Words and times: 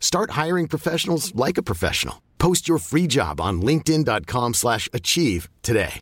Start 0.00 0.30
hiring 0.32 0.66
professionals 0.66 1.32
like 1.34 1.58
a 1.58 1.62
professional. 1.62 2.22
Post 2.38 2.68
your 2.68 2.78
free 2.78 3.06
job 3.06 3.40
on 3.40 3.62
linkedin.com/achieve 3.62 4.54
slash 4.54 4.88
achieve 4.92 5.48
today. 5.62 6.00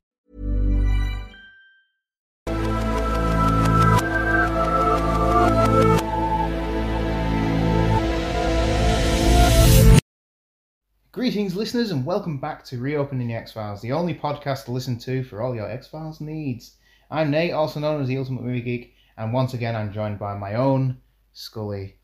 Greetings, 11.13 11.57
listeners, 11.57 11.91
and 11.93 12.05
welcome 12.05 12.39
back 12.39 12.63
to 12.65 12.79
Reopening 12.79 13.29
the 13.29 13.35
X 13.35 13.51
Files, 13.51 13.81
the 13.81 13.93
only 13.93 14.15
podcast 14.15 14.67
to 14.67 14.71
listen 14.71 14.99
to 14.99 15.25
for 15.25 15.41
all 15.41 15.55
your 15.55 15.69
X 15.69 15.87
Files 15.87 16.21
needs. 16.21 16.77
I'm 17.11 17.31
Nate, 17.31 17.53
also 17.53 17.81
known 17.81 18.03
as 18.03 18.09
the 18.09 18.19
Ultimate 18.19 18.43
Movie 18.43 18.61
Geek, 18.61 18.95
and 19.17 19.33
once 19.33 19.55
again 19.55 19.75
I'm 19.75 19.95
joined 19.95 20.19
by 20.19 20.37
my 20.37 20.55
own 20.55 20.99
Scully, 21.33 21.97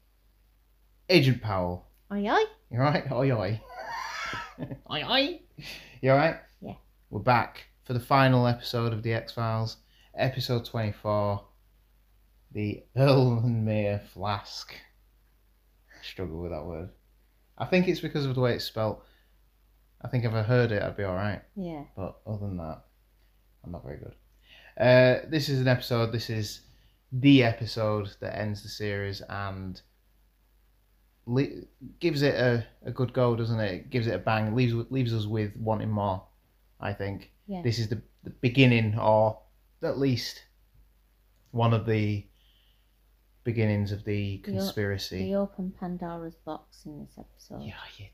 Agent 1.10 1.42
Powell. 1.42 1.91
Oi, 2.12 2.28
oi. 2.28 2.44
You 2.70 2.78
alright? 2.78 3.10
Oi, 3.10 3.30
oi. 3.30 3.60
oi, 4.90 5.02
oi. 5.02 5.40
You 6.02 6.10
alright? 6.10 6.36
Yeah. 6.60 6.74
We're 7.08 7.20
back 7.20 7.64
for 7.84 7.94
the 7.94 8.00
final 8.00 8.46
episode 8.46 8.92
of 8.92 9.02
the 9.02 9.14
X 9.14 9.32
Files, 9.32 9.78
episode 10.14 10.66
24, 10.66 11.42
the 12.52 12.82
Erlenmeyer 12.94 14.06
Flask. 14.08 14.74
I 14.74 16.04
struggle 16.04 16.42
with 16.42 16.50
that 16.50 16.66
word. 16.66 16.90
I 17.56 17.64
think 17.64 17.88
it's 17.88 18.00
because 18.00 18.26
of 18.26 18.34
the 18.34 18.42
way 18.42 18.56
it's 18.56 18.66
spelt. 18.66 19.02
I 20.02 20.08
think 20.08 20.26
if 20.26 20.34
I 20.34 20.42
heard 20.42 20.70
it, 20.70 20.82
I'd 20.82 20.98
be 20.98 21.04
alright. 21.04 21.40
Yeah. 21.56 21.84
But 21.96 22.16
other 22.26 22.46
than 22.46 22.58
that, 22.58 22.82
I'm 23.64 23.72
not 23.72 23.84
very 23.86 23.96
good. 23.96 24.14
Uh, 24.78 25.26
this 25.30 25.48
is 25.48 25.62
an 25.62 25.68
episode. 25.68 26.12
This 26.12 26.28
is 26.28 26.60
the 27.10 27.42
episode 27.42 28.10
that 28.20 28.38
ends 28.38 28.62
the 28.62 28.68
series 28.68 29.22
and 29.30 29.80
le- 31.26 31.62
gives 32.00 32.22
it 32.22 32.34
a, 32.34 32.64
a 32.84 32.90
good 32.90 33.12
go, 33.12 33.36
doesn't 33.36 33.60
it? 33.60 33.72
it? 33.72 33.90
Gives 33.90 34.06
it 34.06 34.14
a 34.14 34.18
bang. 34.18 34.54
Leaves 34.54 34.74
leaves 34.90 35.12
us 35.14 35.26
with 35.26 35.56
wanting 35.56 35.90
more. 35.90 36.22
I 36.80 36.92
think 36.92 37.30
Yeah. 37.46 37.62
this 37.62 37.78
is 37.78 37.88
the, 37.88 38.02
the 38.24 38.30
beginning, 38.30 38.98
or 38.98 39.38
at 39.82 39.98
least 39.98 40.44
one 41.52 41.72
of 41.74 41.86
the 41.86 42.26
beginnings 43.44 43.92
of 43.92 44.04
the 44.04 44.38
conspiracy. 44.38 45.24
We 45.30 45.36
open 45.36 45.72
Pandora's 45.78 46.36
box 46.36 46.84
in 46.86 47.00
this 47.00 47.18
episode. 47.18 47.62
Yeah, 47.64 47.74
you, 47.98 48.06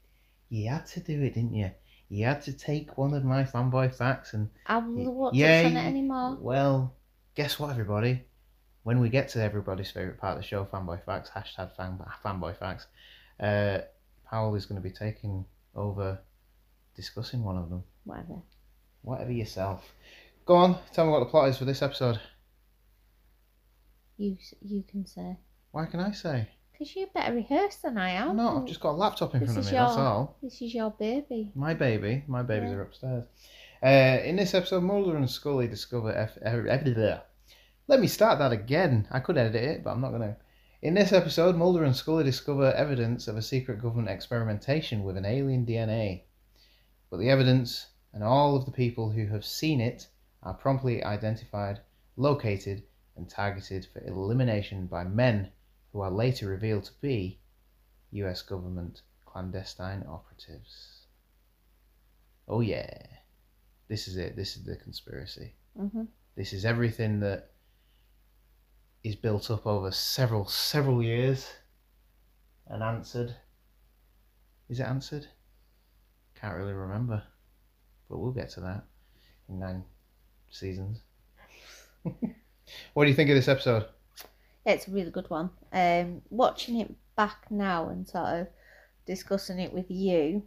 you 0.49 0.71
had 0.71 0.87
to 0.89 1.01
do 1.01 1.23
it, 1.23 1.35
didn't 1.35 1.55
you? 1.55 1.71
You 2.09 2.25
had 2.25 2.43
to 2.43 2.53
take 2.55 2.97
one 2.97 3.13
of 3.13 3.25
my 3.25 3.45
fanboy 3.45 3.95
facts 3.95 4.33
and 4.33 4.49
I 4.67 4.79
watch 4.79 5.35
yeah, 5.35 5.63
on 5.67 5.77
it 5.77 5.83
you- 5.83 5.89
anymore. 5.89 6.39
Well, 6.41 6.95
guess 7.35 7.59
what, 7.59 7.71
everybody? 7.71 8.23
When 8.89 9.01
we 9.01 9.11
get 9.11 9.29
to 9.31 9.43
everybody's 9.43 9.91
favourite 9.91 10.19
part 10.19 10.39
of 10.39 10.43
the 10.43 10.49
show, 10.49 10.65
fanboy 10.65 11.05
facts, 11.05 11.29
hashtag 11.29 11.77
fan, 11.77 11.99
fanboy 12.25 12.57
facts, 12.57 12.87
uh, 13.39 13.81
Powell 14.25 14.55
is 14.55 14.65
going 14.65 14.81
to 14.81 14.89
be 14.89 14.95
taking 14.95 15.45
over 15.77 16.19
discussing 16.97 17.45
one 17.45 17.59
of 17.59 17.69
them. 17.69 17.85
Whatever. 18.05 18.37
Whatever 19.03 19.31
yourself. 19.33 19.93
Go 20.47 20.57
on, 20.57 20.79
tell 20.95 21.05
me 21.05 21.11
what 21.13 21.19
the 21.19 21.27
plot 21.27 21.51
is 21.51 21.59
for 21.59 21.67
this 21.67 21.83
episode. 21.83 22.19
You 24.17 24.39
you 24.63 24.83
can 24.91 25.05
say. 25.05 25.37
Why 25.73 25.85
can 25.85 26.01
I 26.01 26.13
say? 26.13 26.49
Because 26.73 26.97
you're 26.97 27.09
better 27.09 27.35
rehearsed 27.35 27.83
than 27.83 27.99
I 27.99 28.09
am. 28.13 28.37
No, 28.39 28.57
I've 28.59 28.65
just 28.67 28.81
got 28.81 28.93
a 28.93 29.01
laptop 29.05 29.35
in 29.35 29.41
This 29.41 29.49
front 29.51 29.59
of 29.59 29.65
is 29.67 29.71
me, 29.73 29.77
that's 29.79 29.97
your- 29.97 30.07
all. 30.07 30.37
This 30.43 30.63
is 30.63 30.73
your 30.75 30.93
baby. 30.93 31.53
My 31.55 31.75
baby, 31.75 32.25
my 32.27 32.43
babies 32.43 32.71
Yeah. 32.71 32.77
are 32.77 32.83
upstairs. 32.85 33.25
Uh, 33.83 34.25
in 34.25 34.37
this 34.37 34.55
episode, 34.55 34.83
Mulder 34.83 35.15
and 35.19 35.29
Scully 35.29 35.69
discover. 35.69 36.11
F- 36.11 36.39
er- 36.39 36.67
er- 36.71 37.23
Let 37.89 38.01
me 38.01 38.07
start 38.07 38.39
that 38.39 38.53
again. 38.53 39.09
I 39.11 39.19
could 39.19 39.39
edit 39.39 39.55
it, 39.55 39.83
but 39.83 39.93
I'm 39.93 40.03
not 40.03 40.11
going 40.11 40.21
to. 40.21 40.37
In 40.83 40.93
this 40.93 41.11
episode, 41.11 41.57
Mulder 41.57 41.85
and 41.85 41.97
Scully 41.97 42.23
discover 42.23 42.71
evidence 42.73 43.27
of 43.27 43.37
a 43.39 43.41
secret 43.41 43.81
government 43.81 44.11
experimentation 44.11 45.05
with 45.05 45.17
an 45.17 45.25
alien 45.25 45.65
DNA. 45.65 46.25
But 47.09 47.17
the 47.17 47.31
evidence 47.31 47.87
and 48.13 48.23
all 48.23 48.55
of 48.57 48.67
the 48.67 48.73
people 48.73 49.09
who 49.09 49.29
have 49.29 49.43
seen 49.43 49.81
it 49.81 50.07
are 50.43 50.53
promptly 50.53 51.03
identified, 51.03 51.81
located, 52.17 52.83
and 53.17 53.27
targeted 53.27 53.87
for 53.87 54.01
elimination 54.05 54.87
by 54.87 55.05
men 55.05 55.51
who 55.95 56.03
are 56.03 56.11
later 56.11 56.47
revealed 56.47 56.85
to 56.85 57.01
be 57.01 57.41
US 58.11 58.43
government 58.43 59.01
clandestine 59.25 60.05
operatives. 60.07 61.07
Oh 62.47 62.61
yeah. 62.61 63.07
This 63.89 64.09
is 64.09 64.19
it. 64.19 64.37
This 64.37 64.59
is 64.59 64.65
the 64.65 64.77
conspiracy. 64.77 65.55
hmm 65.75 66.05
This 66.37 66.53
is 66.53 66.67
everything 66.67 67.21
that 67.21 67.53
is 69.05 69.15
built 69.17 69.51
up 69.51 69.67
over 69.67 69.91
several 69.91 70.47
several 70.47 71.03
years 71.03 71.49
and 72.67 72.83
answered. 72.83 73.35
Is 74.69 74.81
it 74.81 74.85
answered? 74.87 75.27
Can't 76.41 76.57
really 76.57 76.75
remember. 76.75 77.23
But 78.09 78.19
we'll 78.19 78.33
get 78.33 78.51
to 78.51 78.61
that 78.61 78.85
in 79.49 79.59
nine 79.59 79.85
seasons. 80.51 81.03
what 82.93 83.05
do 83.05 83.11
you 83.11 83.15
think 83.17 83.31
of 83.31 83.37
this 83.37 83.49
episode? 83.49 83.87
It's 84.65 84.89
a 84.89 84.91
really 84.91 85.11
good 85.11 85.31
one. 85.31 85.51
Um, 85.73 86.23
watching 86.31 86.81
it 86.81 86.95
back 87.17 87.51
now 87.51 87.89
and 87.89 88.07
sort 88.07 88.27
of 88.27 88.47
discussing 89.07 89.59
it 89.59 89.73
with 89.73 89.91
you, 89.91 90.43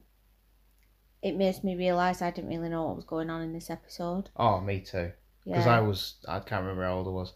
it 1.21 1.35
makes 1.35 1.63
me 1.63 1.75
realise 1.75 2.21
I 2.21 2.31
didn't 2.31 2.49
really 2.49 2.69
know 2.69 2.83
what 2.83 2.95
was 2.97 3.05
going 3.05 3.29
on 3.29 3.41
in 3.41 3.53
this 3.53 3.69
episode. 3.69 4.29
Oh, 4.35 4.59
me 4.61 4.81
too. 4.81 5.11
Because 5.43 5.65
Yeah. 5.65 5.77
I 5.77 5.81
was, 5.81 6.15
I 6.27 6.39
can't 6.39 6.61
remember 6.61 6.83
how 6.83 6.97
old 6.97 7.07
I 7.07 7.11
was. 7.11 7.33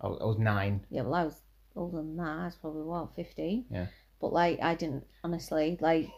I 0.00 0.08
was, 0.08 0.18
I 0.20 0.24
was 0.24 0.38
nine. 0.38 0.84
Yeah, 0.90 1.02
well, 1.02 1.14
I 1.14 1.24
was 1.24 1.40
older 1.76 1.98
than 1.98 2.16
that. 2.16 2.26
I 2.26 2.44
was 2.46 2.56
probably 2.56 2.82
what 2.82 3.14
fifteen. 3.14 3.64
Yeah. 3.70 3.86
But 4.20 4.32
like, 4.32 4.60
I 4.62 4.74
didn't 4.74 5.04
honestly 5.24 5.78
like 5.80 6.10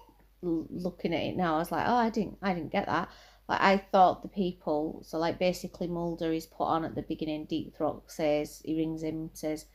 l- 0.42 0.66
looking 0.70 1.14
at 1.14 1.22
it 1.22 1.36
now. 1.36 1.56
I 1.56 1.58
was 1.58 1.72
like, 1.72 1.84
oh, 1.86 1.94
I 1.94 2.10
didn't, 2.10 2.38
I 2.42 2.54
didn't 2.54 2.72
get 2.72 2.86
that. 2.86 3.08
Like, 3.48 3.60
I 3.60 3.76
thought 3.92 4.22
the 4.22 4.28
people. 4.28 5.02
So 5.04 5.18
like, 5.18 5.38
basically, 5.38 5.88
Mulder 5.88 6.32
is 6.32 6.46
put 6.46 6.64
on 6.64 6.84
at 6.84 6.94
the 6.94 7.02
beginning. 7.02 7.44
Deep 7.46 7.76
Throat 7.76 8.04
says 8.06 8.62
he 8.64 8.76
rings 8.76 9.02
him, 9.02 9.30
says, 9.34 9.66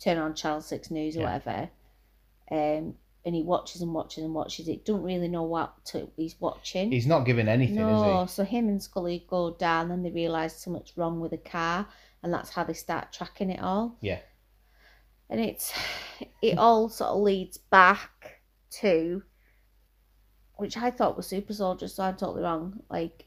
turn 0.00 0.18
on 0.18 0.34
Channel 0.34 0.60
Six 0.60 0.90
News 0.90 1.16
or 1.16 1.20
Yeah. 1.20 1.38
whatever. 1.38 1.70
Um, 2.50 2.94
and 3.26 3.34
he 3.34 3.42
watches 3.42 3.80
and 3.80 3.94
watches 3.94 4.22
and 4.22 4.34
watches 4.34 4.68
it. 4.68 4.84
Don't 4.84 5.02
really 5.02 5.28
know 5.28 5.44
what 5.44 5.82
to, 5.86 6.10
he's 6.16 6.36
watching. 6.38 6.92
He's 6.92 7.06
not 7.06 7.24
giving 7.24 7.48
anything, 7.48 7.76
No, 7.76 8.26
so 8.26 8.44
him 8.44 8.68
and 8.68 8.82
Scully 8.82 9.24
go 9.28 9.54
down, 9.54 9.90
and 9.90 10.04
they 10.04 10.10
realise 10.10 10.54
something's 10.56 10.92
wrong 10.96 11.20
with 11.20 11.30
the 11.30 11.38
car, 11.38 11.86
and 12.24 12.32
that's 12.32 12.50
how 12.50 12.64
they 12.64 12.72
start 12.72 13.12
tracking 13.12 13.50
it 13.50 13.60
all. 13.60 13.98
Yeah. 14.00 14.20
And 15.30 15.40
it's 15.40 15.72
it 16.42 16.58
all 16.58 16.88
sort 16.88 17.10
of 17.10 17.20
leads 17.20 17.58
back 17.58 18.40
to, 18.80 19.22
which 20.56 20.76
I 20.76 20.90
thought 20.90 21.16
was 21.16 21.26
super 21.26 21.52
soldiers, 21.52 21.94
so 21.94 22.02
I'm 22.02 22.16
totally 22.16 22.42
wrong. 22.42 22.80
Like 22.90 23.26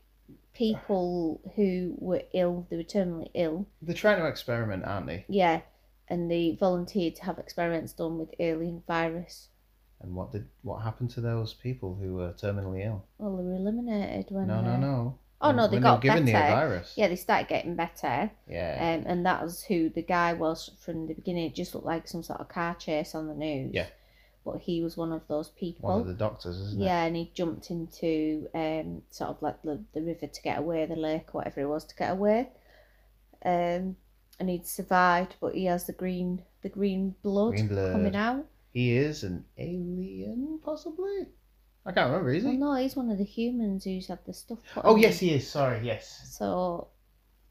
people 0.53 1.41
who 1.55 1.95
were 1.99 2.23
ill, 2.33 2.65
they 2.69 2.77
were 2.77 2.83
terminally 2.83 3.29
ill. 3.35 3.67
They're 3.83 3.95
trying 3.95 4.19
to 4.19 4.25
experiment, 4.25 4.83
aren't 4.83 5.05
they? 5.07 5.25
yeah, 5.29 5.61
and 6.09 6.29
they 6.29 6.57
volunteered 6.59 7.15
to 7.17 7.25
have 7.25 7.38
experiments 7.38 7.94
done 7.94 8.17
with 8.17 8.33
alien 8.39 8.81
virus. 8.88 9.49
And 10.01 10.15
what 10.15 10.31
did 10.31 10.47
what 10.63 10.81
happened 10.81 11.11
to 11.11 11.21
those 11.21 11.53
people 11.53 11.95
who 11.95 12.15
were 12.15 12.33
terminally 12.33 12.85
ill? 12.85 13.05
Well, 13.19 13.38
they 13.38 13.44
were 13.44 13.55
eliminated 13.55 14.27
when. 14.29 14.47
No, 14.47 14.61
no, 14.61 14.75
no. 14.77 15.19
Oh 15.39 15.51
no, 15.51 15.67
they 15.67 15.79
got 15.79 16.01
given 16.01 16.25
better. 16.25 16.47
the 16.47 16.53
virus. 16.55 16.93
Yeah, 16.95 17.07
they 17.09 17.15
started 17.15 17.47
getting 17.47 17.75
better. 17.75 18.31
Yeah. 18.49 18.77
Um, 18.99 19.05
and 19.11 19.25
that 19.25 19.43
was 19.43 19.63
who 19.63 19.89
the 19.89 20.01
guy 20.01 20.33
was 20.33 20.71
from 20.83 21.07
the 21.07 21.13
beginning. 21.13 21.45
It 21.45 21.55
just 21.55 21.75
looked 21.75 21.85
like 21.85 22.07
some 22.07 22.23
sort 22.23 22.39
of 22.39 22.49
car 22.49 22.73
chase 22.75 23.13
on 23.13 23.27
the 23.27 23.35
news. 23.35 23.71
Yeah. 23.73 23.87
But 24.43 24.59
he 24.59 24.81
was 24.81 24.95
one 24.97 25.11
of 25.11 25.21
those 25.27 25.49
people. 25.49 25.89
One 25.89 26.01
of 26.01 26.07
the 26.07 26.13
doctors, 26.13 26.57
isn't 26.57 26.81
it? 26.81 26.85
yeah, 26.85 27.03
and 27.03 27.15
he 27.15 27.31
jumped 27.35 27.69
into 27.69 28.47
um 28.55 29.01
sort 29.11 29.29
of 29.31 29.41
like 29.41 29.61
the, 29.61 29.83
the 29.93 30.01
river 30.01 30.25
to 30.27 30.41
get 30.41 30.57
away, 30.59 30.85
the 30.85 30.95
lake, 30.95 31.33
whatever 31.33 31.61
it 31.61 31.67
was 31.67 31.85
to 31.85 31.95
get 31.95 32.11
away. 32.13 32.49
Um, 33.45 33.95
and 34.39 34.49
he'd 34.49 34.65
survived, 34.65 35.35
but 35.39 35.53
he 35.53 35.65
has 35.65 35.85
the 35.85 35.93
green 35.93 36.41
the 36.63 36.69
green 36.69 37.13
blood, 37.23 37.51
Green 37.51 37.67
blood. 37.67 37.91
coming 37.91 38.15
out. 38.15 38.45
He 38.73 38.95
is 38.95 39.23
an 39.23 39.45
alien, 39.57 40.59
possibly. 40.63 41.27
I 41.87 41.91
can't 41.93 42.09
remember. 42.11 42.31
Is 42.31 42.43
Well, 42.43 42.51
he? 42.53 42.57
no, 42.59 42.75
he's 42.75 42.95
one 42.95 43.09
of 43.09 43.17
the 43.17 43.23
humans 43.23 43.85
who's 43.85 44.07
had 44.07 44.19
the 44.25 44.33
stuff 44.33 44.59
put 44.73 44.85
Oh 44.85 44.93
on 44.93 44.99
yes, 44.99 45.19
him. 45.21 45.29
he 45.29 45.35
is. 45.35 45.49
Sorry, 45.49 45.85
yes. 45.85 46.27
So 46.37 46.89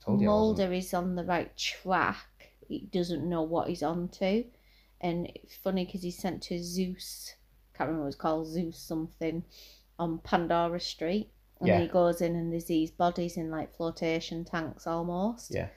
Told 0.04 0.20
you 0.20 0.28
I 0.28 0.32
wasn't. 0.32 0.58
Mulder 0.58 0.72
is 0.74 0.94
on 0.94 1.16
the 1.16 1.24
right 1.24 1.56
track. 1.56 2.52
He 2.68 2.80
doesn't 2.92 3.28
know 3.28 3.42
what 3.42 3.68
he's 3.68 3.82
on 3.82 4.08
to. 4.20 4.44
And 5.00 5.26
it's 5.34 5.56
funny 5.56 5.84
because 5.86 6.02
he's 6.02 6.18
sent 6.18 6.42
to 6.44 6.62
Zeus, 6.62 7.34
can't 7.74 7.88
remember 7.88 8.04
what 8.04 8.08
it's 8.08 8.16
called, 8.16 8.46
Zeus 8.46 8.78
something, 8.78 9.42
on 9.98 10.18
Pandora 10.18 10.80
Street. 10.80 11.30
And 11.60 11.68
Yeah. 11.68 11.80
he 11.80 11.88
goes 11.88 12.20
in 12.20 12.36
and 12.36 12.52
there's 12.52 12.66
these 12.66 12.90
bodies 12.90 13.36
in 13.38 13.50
like 13.50 13.74
flotation 13.74 14.44
tanks 14.44 14.86
almost. 14.86 15.50
Yeah. 15.54 15.68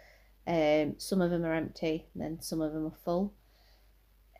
Um, 0.47 0.95
some 0.97 1.21
of 1.21 1.29
them 1.29 1.45
are 1.45 1.53
empty, 1.53 2.07
and 2.13 2.23
then 2.23 2.41
some 2.41 2.59
of 2.61 2.73
them 2.73 2.85
are 2.87 2.97
full. 3.05 3.33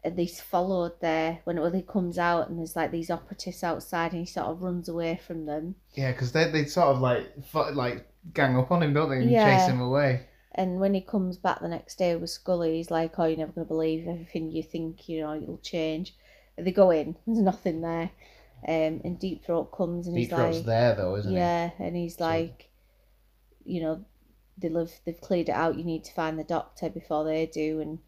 And 0.04 0.18
he's 0.18 0.40
followed 0.40 0.94
there 1.02 1.40
when, 1.44 1.60
when 1.60 1.74
he 1.74 1.82
comes 1.82 2.18
out, 2.18 2.50
and 2.50 2.58
there's 2.58 2.76
like 2.76 2.92
these 2.92 3.10
operatives 3.12 3.64
outside, 3.64 4.12
and 4.14 4.22
he 4.22 4.26
sort 4.26 4.48
of 4.48 4.62
runs 4.62 4.88
away 4.88 5.20
from 5.28 5.46
them. 5.46 5.76
Yeah, 5.94 6.12
because 6.14 6.32
they 6.32 6.50
they 6.50 6.66
sort 6.66 6.88
of 6.88 7.02
like 7.02 7.28
like 7.74 8.08
gang 8.34 8.56
up 8.58 8.72
on 8.72 8.82
him, 8.84 8.94
don't 8.94 9.10
they, 9.10 9.18
and 9.18 9.30
Yeah. 9.30 9.58
chase 9.60 9.68
him 9.70 9.82
away. 9.82 10.26
And 10.56 10.80
when 10.80 10.94
he 10.94 11.02
comes 11.02 11.38
back 11.38 11.60
the 11.60 11.68
next 11.68 11.98
day 11.98 12.16
with 12.16 12.30
Scully, 12.30 12.78
he's 12.78 12.90
like, 12.90 13.20
"Oh, 13.20 13.26
you're 13.26 13.38
never 13.38 13.52
gonna 13.52 13.66
believe 13.68 14.08
everything 14.08 14.52
you 14.52 14.64
think. 14.64 15.10
You 15.10 15.22
know, 15.22 15.36
it'll 15.36 15.58
change." 15.58 16.16
And 16.58 16.66
they 16.66 16.72
go 16.72 16.92
in. 16.92 17.16
There's 17.28 17.40
nothing 17.40 17.82
there. 17.82 18.12
Um, 18.68 19.02
and 19.06 19.20
Deep 19.20 19.46
Throat 19.46 19.72
comes 19.72 20.08
and 20.08 20.16
Deep 20.16 20.30
he's 20.30 20.36
Throat's 20.38 20.58
like, 20.58 20.66
there 20.66 20.96
though, 20.96 21.16
isn't 21.18 21.32
it? 21.34 21.36
"Yeah," 21.36 21.72
and 21.78 21.96
he's 21.98 22.18
So- 22.18 22.24
like, 22.26 22.70
"You 23.66 23.82
know, 23.82 24.06
they 24.58 24.70
live. 24.70 24.94
They've 25.06 25.20
cleared 25.20 25.50
it 25.50 25.54
out. 25.56 25.78
You 25.78 25.84
need 25.84 26.04
to 26.06 26.14
find 26.14 26.40
the 26.40 26.44
doctor 26.46 26.90
before 26.90 27.24
they 27.26 27.46
do." 27.46 27.80
And 27.82 28.00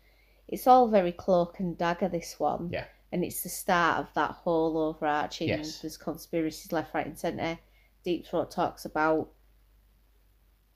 it's 0.52 0.68
all 0.68 0.88
very 0.90 1.12
cloak 1.14 1.60
and 1.60 1.78
dagger. 1.78 2.10
This 2.10 2.40
one. 2.40 2.70
Yeah. 2.72 2.86
And 3.14 3.26
it's 3.26 3.44
the 3.44 3.50
start 3.50 4.00
of 4.00 4.14
that 4.14 4.32
whole 4.32 4.78
overarching. 4.78 5.50
Yes. 5.50 5.80
There's 5.80 5.98
conspiracies 5.98 6.72
left, 6.72 6.94
right, 6.94 7.06
and 7.06 7.18
centre. 7.18 7.58
Deep 8.06 8.26
Throat 8.26 8.52
talks 8.52 8.86
about 8.86 9.30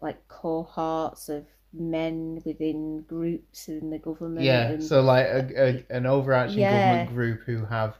like 0.01 0.27
cohorts 0.27 1.29
of 1.29 1.45
men 1.73 2.41
within 2.45 3.01
groups 3.07 3.67
in 3.67 3.89
the 3.89 3.99
government. 3.99 4.45
Yeah. 4.45 4.71
and, 4.71 4.83
So 4.83 5.01
like 5.01 5.25
a, 5.25 5.85
a 5.89 5.95
an 5.95 6.05
overarching 6.05 6.59
Yeah. 6.59 6.71
government 6.87 7.15
group 7.15 7.41
who 7.45 7.65
have 7.65 7.95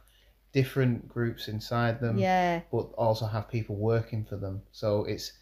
different 0.51 1.07
groups 1.07 1.47
inside 1.47 1.99
them, 1.99 2.17
yeah, 2.17 2.61
but 2.71 2.91
also 2.97 3.25
have 3.25 3.49
people 3.49 3.75
working 3.75 4.23
for 4.25 4.37
them. 4.37 4.61
So 4.71 5.05
it's. 5.05 5.33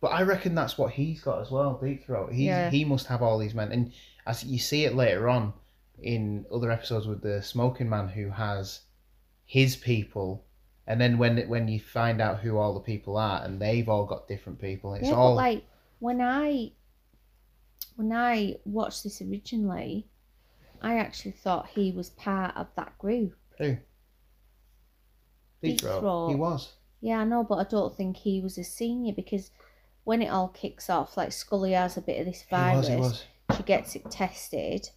But 0.00 0.08
I 0.08 0.22
reckon 0.22 0.54
that's 0.54 0.76
what 0.76 0.92
he's 0.92 1.22
got 1.22 1.40
as 1.40 1.50
well, 1.50 1.80
Deep 1.82 2.04
Throat. 2.04 2.32
He 2.32 2.46
Yeah. 2.46 2.70
he 2.70 2.84
must 2.84 3.06
have 3.06 3.22
all 3.22 3.38
these 3.38 3.54
men, 3.54 3.72
and 3.72 3.92
as 4.26 4.44
you 4.44 4.58
see 4.58 4.84
it 4.84 4.94
later 4.94 5.28
on 5.28 5.52
in 6.02 6.44
other 6.52 6.70
episodes 6.70 7.06
with 7.06 7.22
the 7.22 7.42
smoking 7.42 7.88
man 7.88 8.08
who 8.08 8.30
has 8.30 8.80
his 9.44 9.76
people, 9.76 10.44
and 10.86 11.00
then 11.00 11.18
when 11.18 11.48
when 11.48 11.68
you 11.68 11.80
find 11.80 12.20
out 12.20 12.40
who 12.40 12.58
all 12.58 12.74
the 12.74 12.80
people 12.80 13.16
are, 13.16 13.42
and 13.42 13.60
they've 13.60 13.88
all 13.88 14.04
got 14.04 14.28
different 14.28 14.60
people, 14.60 14.94
it's 14.94 15.08
yeah. 15.08 15.14
all 15.14 15.34
like 15.34 15.64
when 15.98 16.20
I 16.20 16.72
when 17.96 18.12
I 18.12 18.56
watched 18.64 19.04
this 19.04 19.22
originally, 19.22 20.06
I 20.82 20.98
actually 20.98 21.32
thought 21.32 21.68
he 21.68 21.92
was 21.92 22.10
part 22.10 22.56
of 22.56 22.68
that 22.76 22.96
group. 22.98 23.34
who 23.58 23.76
Deep 25.62 25.72
Deep 25.72 25.80
Throat. 25.80 26.00
Throat. 26.00 26.28
He 26.28 26.36
was. 26.36 26.72
Yeah, 27.00 27.20
I 27.20 27.24
know, 27.24 27.44
but 27.44 27.56
I 27.56 27.64
don't 27.64 27.94
think 27.96 28.16
he 28.16 28.40
was 28.40 28.58
a 28.58 28.64
senior 28.64 29.12
because 29.14 29.50
when 30.04 30.22
it 30.22 30.28
all 30.28 30.48
kicks 30.48 30.90
off, 30.90 31.16
like 31.16 31.32
Scully 31.32 31.72
has 31.72 31.96
a 31.96 32.02
bit 32.02 32.20
of 32.20 32.26
this 32.26 32.42
He 32.42 32.54
was. 32.54 32.88
virus. 32.88 32.88
He 32.88 32.96
was. 32.96 33.24
she 33.56 33.62
gets 33.62 33.96
it 33.96 34.10
tested 34.10 34.90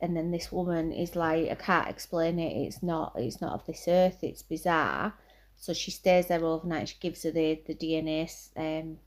and 0.00 0.16
then 0.16 0.30
this 0.30 0.52
woman 0.52 0.92
is 0.92 1.16
like 1.16 1.50
i 1.50 1.54
can't 1.54 1.88
explain 1.88 2.38
it. 2.38 2.52
It's 2.66 2.82
not 2.82 3.14
it's 3.16 3.40
not 3.40 3.52
of 3.54 3.66
this 3.66 3.86
earth. 3.88 4.22
It's 4.22 4.42
bizarre. 4.42 5.14
So 5.56 5.72
she 5.72 5.90
stays 5.90 6.26
there 6.26 6.44
overnight. 6.44 6.88
She 6.90 6.96
gives 7.00 7.22
her 7.22 7.30
the 7.30 7.60
the 7.66 7.74
dna 7.74 8.28
um 8.56 8.98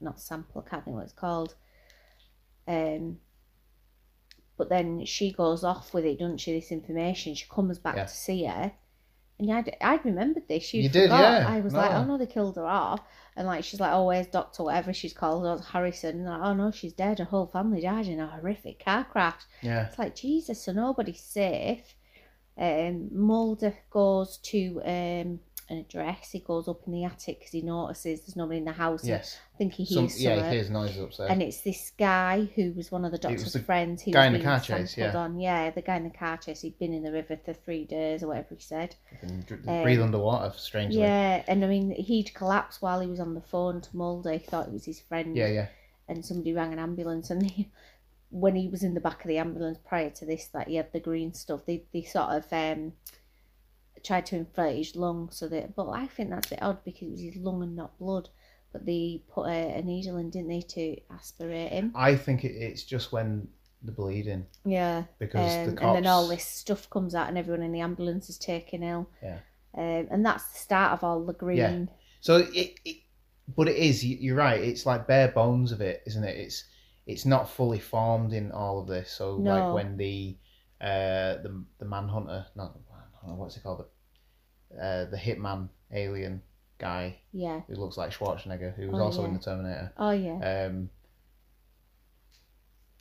not 0.00 0.20
sample 0.20 0.62
i 0.66 0.68
can't 0.68 0.84
think 0.84 0.96
what 0.96 1.04
it's 1.04 1.12
called. 1.12 1.54
Um 2.68 3.18
but 4.56 4.68
then 4.68 5.04
she 5.04 5.32
goes 5.32 5.64
off 5.64 5.92
with 5.92 6.04
it 6.04 6.18
doesn't 6.18 6.38
she 6.38 6.52
this 6.52 6.70
information? 6.70 7.34
She 7.34 7.46
comes 7.48 7.78
back 7.78 7.96
Yeah. 7.96 8.04
to 8.04 8.14
see 8.14 8.44
her 8.44 8.72
and 9.38 9.48
yeah, 9.48 9.56
I'd, 9.58 9.76
I'd 9.80 10.04
remembered 10.04 10.46
this. 10.48 10.62
She'd 10.62 10.84
You 10.84 10.88
did, 10.88 11.10
forgot. 11.10 11.42
yeah. 11.42 11.48
I 11.48 11.60
was 11.60 11.72
like, 11.74 11.90
oh 11.92 12.04
no, 12.04 12.18
they 12.18 12.26
killed 12.26 12.56
her 12.56 12.66
off. 12.66 13.00
And 13.36 13.46
like, 13.48 13.64
she's 13.64 13.80
like, 13.80 13.92
oh, 13.92 14.06
where's 14.06 14.28
Doctor 14.28 14.62
whatever 14.62 14.92
she's 14.92 15.12
called? 15.12 15.44
It's 15.58 15.68
Harrison. 15.68 16.18
And 16.20 16.24
like, 16.26 16.40
oh 16.42 16.54
no, 16.54 16.70
she's 16.70 16.92
dead. 16.92 17.18
Her 17.18 17.24
whole 17.24 17.46
family 17.48 17.80
died 17.80 18.06
in 18.06 18.20
a 18.20 18.26
horrific 18.28 18.84
car 18.84 19.04
crash. 19.04 19.40
Yeah. 19.60 19.88
It's 19.88 19.98
like 19.98 20.14
Jesus, 20.14 20.62
so 20.64 20.72
nobody's 20.72 21.20
safe. 21.20 21.94
Um, 22.56 23.08
Mulder 23.12 23.74
goes 23.90 24.38
to 24.44 24.80
um 24.84 25.40
an 25.68 25.78
address. 25.78 26.30
He 26.30 26.40
goes 26.40 26.68
up 26.68 26.82
in 26.86 26.92
the 26.92 27.04
attic 27.04 27.38
because 27.38 27.52
he 27.52 27.62
notices 27.62 28.20
there's 28.20 28.36
nobody 28.36 28.58
in 28.58 28.64
the 28.64 28.72
house. 28.72 29.04
Yes. 29.04 29.38
I 29.54 29.56
think 29.56 29.72
he 29.72 29.86
Some, 29.86 30.04
hears 30.04 30.22
yeah, 30.22 30.48
he 30.48 30.56
hears 30.56 30.70
noises 30.70 30.98
upstairs. 30.98 31.30
And 31.30 31.42
it's 31.42 31.60
this 31.60 31.92
guy 31.98 32.48
who 32.54 32.72
was 32.72 32.90
one 32.90 33.04
of 33.04 33.12
the 33.12 33.18
doctor's 33.18 33.52
the 33.52 33.60
friends. 33.60 34.02
Who 34.02 34.12
guy 34.12 34.20
was 34.20 34.26
in 34.26 34.32
the 34.32 34.38
being 34.38 34.48
car 34.48 34.60
chase, 34.60 34.96
yeah. 34.96 35.16
On. 35.16 35.38
Yeah, 35.38 35.70
the 35.70 35.82
guy 35.82 35.96
in 35.96 36.04
the 36.04 36.10
car 36.10 36.36
chase. 36.36 36.60
He'd 36.60 36.78
been 36.78 36.92
in 36.92 37.02
the 37.02 37.12
river 37.12 37.38
for 37.44 37.54
three 37.54 37.84
days 37.84 38.22
or 38.22 38.28
whatever 38.28 38.54
he 38.54 38.60
said. 38.60 38.94
And 39.22 39.46
dr- 39.46 39.66
um, 39.68 39.82
breathe 39.82 40.02
underwater, 40.02 40.52
strangely. 40.58 41.00
Yeah, 41.00 41.42
and 41.46 41.64
I 41.64 41.68
mean, 41.68 41.90
he'd 41.92 42.34
collapsed 42.34 42.82
while 42.82 43.00
he 43.00 43.06
was 43.06 43.20
on 43.20 43.34
the 43.34 43.40
phone 43.40 43.80
to 43.80 43.96
Mulder. 43.96 44.32
He 44.32 44.38
thought 44.38 44.66
it 44.66 44.72
was 44.72 44.84
his 44.84 45.00
friend. 45.00 45.36
yeah, 45.36 45.48
yeah. 45.48 45.66
And 46.08 46.24
somebody 46.24 46.52
rang 46.52 46.72
an 46.72 46.78
ambulance, 46.78 47.30
and 47.30 47.50
he, 47.50 47.70
when 48.28 48.56
he 48.56 48.68
was 48.68 48.82
in 48.82 48.92
the 48.94 49.00
back 49.00 49.24
of 49.24 49.28
the 49.28 49.38
ambulance 49.38 49.78
prior 49.86 50.10
to 50.10 50.26
this, 50.26 50.48
that 50.48 50.68
he 50.68 50.74
had 50.74 50.92
the 50.92 51.00
green 51.00 51.32
stuff. 51.32 51.64
They 51.64 51.84
they 51.92 52.02
sort 52.02 52.30
of 52.30 52.52
um 52.52 52.92
tried 54.04 54.26
to 54.26 54.36
inflate 54.36 54.76
his 54.78 54.96
lung 54.96 55.30
so 55.32 55.48
that. 55.48 55.74
But 55.74 55.88
I 55.90 56.06
think 56.06 56.30
that's 56.30 56.46
a 56.48 56.50
bit 56.50 56.62
odd 56.62 56.84
because 56.84 57.08
it 57.08 57.10
was 57.12 57.20
his 57.20 57.36
lung 57.36 57.62
and 57.62 57.74
not 57.76 57.98
blood. 57.98 58.28
But 58.72 58.86
they 58.86 59.22
put 59.32 59.46
a, 59.46 59.78
a 59.78 59.82
needle 59.82 60.16
in, 60.16 60.30
didn't 60.30 60.48
they, 60.48 60.60
to 60.60 60.96
aspirate 61.12 61.70
him? 61.72 61.92
I 61.94 62.16
think 62.16 62.44
it, 62.44 62.52
it's 62.52 62.82
just 62.82 63.12
when 63.12 63.46
the 63.82 63.92
bleeding 63.92 64.46
Yeah. 64.64 65.04
because 65.18 65.54
Um, 65.56 65.66
the 65.66 65.72
cops. 65.76 65.86
And 65.86 65.96
then 65.96 66.06
all 66.12 66.26
this 66.26 66.44
stuff 66.44 66.90
comes 66.90 67.14
out, 67.14 67.28
and 67.28 67.38
everyone 67.38 67.62
in 67.62 67.72
the 67.72 67.80
ambulance 67.80 68.28
is 68.28 68.38
taken 68.38 68.82
ill. 68.82 69.08
Yeah. 69.22 69.38
Um, 69.76 70.08
and 70.10 70.26
that's 70.26 70.44
the 70.52 70.58
start 70.58 70.92
of 70.92 71.04
all 71.04 71.24
the 71.24 71.32
green. 71.34 71.56
Yeah. 71.58 71.84
So 72.20 72.36
it, 72.38 72.78
it, 72.84 72.96
but 73.56 73.68
it 73.68 73.76
is. 73.76 74.04
you- 74.04 74.16
You're 74.20 74.36
right. 74.36 74.60
It's 74.60 74.86
like 74.86 75.06
bare 75.06 75.28
bones 75.28 75.70
of 75.72 75.80
it, 75.80 76.02
isn't 76.06 76.24
it? 76.24 76.36
It's 76.36 76.64
it's 77.06 77.26
not 77.26 77.50
fully 77.50 77.78
formed 77.78 78.32
in 78.32 78.50
all 78.50 78.80
of 78.80 78.88
this. 78.88 79.10
So 79.12 79.36
No. 79.36 79.50
like 79.54 79.74
when 79.74 79.96
the 79.98 80.36
uh 80.80 81.36
the 81.44 81.64
the 81.78 81.84
manhunter, 81.84 82.46
not 82.56 82.76
what's 83.22 83.56
it 83.56 83.62
called? 83.62 83.80
The 83.80 83.86
uh, 84.80 85.04
the 85.06 85.16
hitman 85.16 85.68
alien 85.92 86.42
guy 86.78 87.18
Yeah. 87.32 87.60
who 87.68 87.74
looks 87.76 87.96
like 87.96 88.10
Schwarzenegger, 88.12 88.74
who 88.74 88.90
was 88.90 89.00
Oh, 89.00 89.04
also 89.04 89.24
in 89.24 89.32
yeah. 89.32 89.36
the 89.38 89.42
Terminator. 89.44 89.92
Oh 89.96 90.10
yeah. 90.10 90.66
Um, 90.66 90.90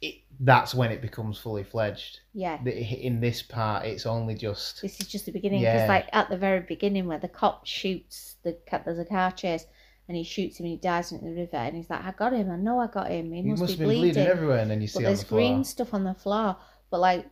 it 0.01 0.15
that's 0.39 0.75
when 0.75 0.91
it 0.91 1.01
becomes 1.01 1.37
fully 1.37 1.63
fledged. 1.63 2.19
yeah. 2.33 2.61
The- 2.63 2.77
In 3.05 3.19
this 3.21 3.41
part, 3.41 3.85
it's 3.85 4.05
only 4.05 4.35
just 4.35 4.81
This 4.81 4.99
is 4.99 5.07
just 5.07 5.25
the 5.25 5.31
beginning 5.31 5.61
because, 5.61 5.81
Yeah. 5.81 5.87
like, 5.87 6.09
at 6.11 6.29
the 6.29 6.37
very 6.37 6.59
beginning, 6.59 7.07
where 7.07 7.19
the 7.19 7.29
cop 7.29 7.65
shoots 7.65 8.35
the 8.43 8.53
cat, 8.65 8.83
there's 8.85 8.99
a 8.99 9.05
car 9.05 9.31
chase, 9.31 9.65
and 10.09 10.17
he 10.17 10.23
shoots 10.23 10.59
him 10.59 10.65
and 10.65 10.71
he 10.73 10.77
dives 10.77 11.11
into 11.13 11.23
the 11.25 11.31
river, 11.33 11.55
and 11.55 11.75
he's 11.77 11.89
like, 11.89 12.03
"I 12.03 12.11
got 12.11 12.33
him. 12.33 12.51
I 12.51 12.57
know 12.57 12.79
I 12.79 12.87
got 12.87 13.09
him. 13.09 13.31
He, 13.31 13.41
he 13.43 13.47
must, 13.53 13.77
be 13.79 13.85
bleeding." 13.85 14.27
everywhere, 14.27 14.59
and 14.59 14.69
then 14.69 14.81
you 14.81 14.87
but 14.87 14.91
see 14.91 14.97
on 14.97 15.03
there's 15.03 15.21
the 15.21 15.25
floor. 15.27 15.39
green 15.39 15.63
stuff 15.63 15.93
on 15.93 16.03
the 16.03 16.13
floor. 16.13 16.57
But 16.89 16.99
like, 16.99 17.25